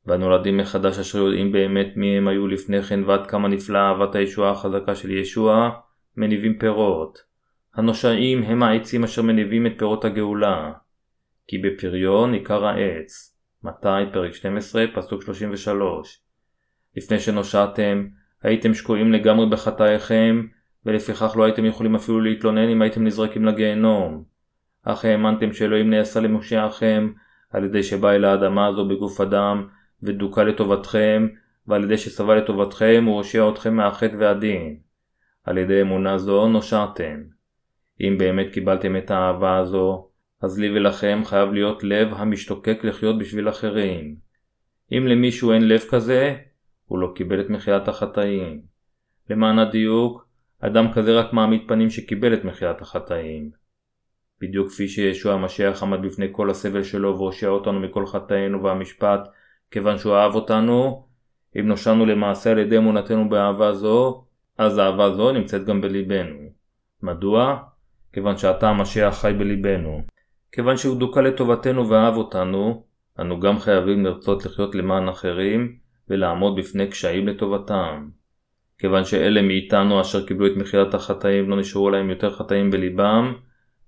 [0.06, 4.50] והנולדים מחדש אשר יודעים באמת מי הם היו לפני כן ועד כמה נפלאה אהבת הישועה
[4.50, 5.70] החזקה של ישוע,
[6.16, 7.18] מניבים פירות.
[7.74, 10.72] הנושעים הם העצים אשר מניבים את פירות הגאולה.
[11.46, 13.31] כי בפריון עיקר העץ.
[13.64, 16.20] מתי פרק 12 פסוק 33
[16.96, 18.06] לפני שנושעתם,
[18.42, 20.46] הייתם שקועים לגמרי בחטאיכם,
[20.86, 24.24] ולפיכך לא הייתם יכולים אפילו להתלונן אם הייתם נזרקים לגיהנום.
[24.82, 27.12] אך האמנתם שאלוהים נעשה למושיעכם,
[27.50, 29.68] על ידי שבא אל האדמה הזו בגוף אדם,
[30.02, 31.28] ודוכא לטובתכם,
[31.66, 34.76] ועל ידי שסבל לטובתכם הוא הושיע אתכם מהחטא והדין.
[35.44, 37.22] על ידי אמונה זו נושעתם.
[38.00, 40.08] אם באמת קיבלתם את האהבה הזו,
[40.42, 44.16] אז לי ולכם חייב להיות לב המשתוקק לחיות בשביל אחרים.
[44.92, 46.36] אם למישהו אין לב כזה,
[46.86, 48.62] הוא לא קיבל את מחילת החטאים.
[49.30, 50.26] למען הדיוק,
[50.60, 53.50] אדם כזה רק מעמיד פנים שקיבל את מחילת החטאים.
[54.40, 59.20] בדיוק כפי שישוע המשיח עמד בפני כל הסבל שלו והושיע אותנו מכל חטאינו והמשפט,
[59.70, 61.06] כיוון שהוא אהב אותנו,
[61.58, 64.24] אם נושענו למעשה על ידי אמונתנו באהבה זו,
[64.58, 66.38] אז אהבה זו נמצאת גם בליבנו.
[67.02, 67.62] מדוע?
[68.12, 70.02] כיוון שאתה המשיח חי בליבנו.
[70.52, 72.84] כיוון שהוא דוכא לטובתנו ואהב אותנו,
[73.20, 75.76] אנו גם חייבים לרצות לחיות למען אחרים
[76.08, 78.08] ולעמוד בפני קשיים לטובתם.
[78.78, 83.34] כיוון שאלה מאיתנו אשר קיבלו את מחילת החטאים לא נשארו להם יותר חטאים בליבם,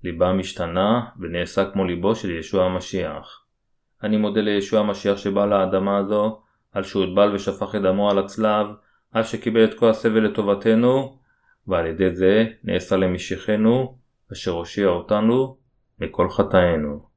[0.04, 3.44] ליבם השתנה ונעשה כמו ליבו של ישוע המשיח.
[4.02, 6.40] אני מודה לישוע המשיח שבא לאדמה הזו,
[6.72, 8.66] על שהוטבל ושפך את דמו על הצלב,
[9.12, 11.18] על שקיבל את כל הסבל לטובתנו,
[11.66, 13.98] ועל ידי זה נעשה למשיחנו,
[14.32, 15.63] אשר הושיע אותנו
[15.98, 17.13] מכל חטאינו.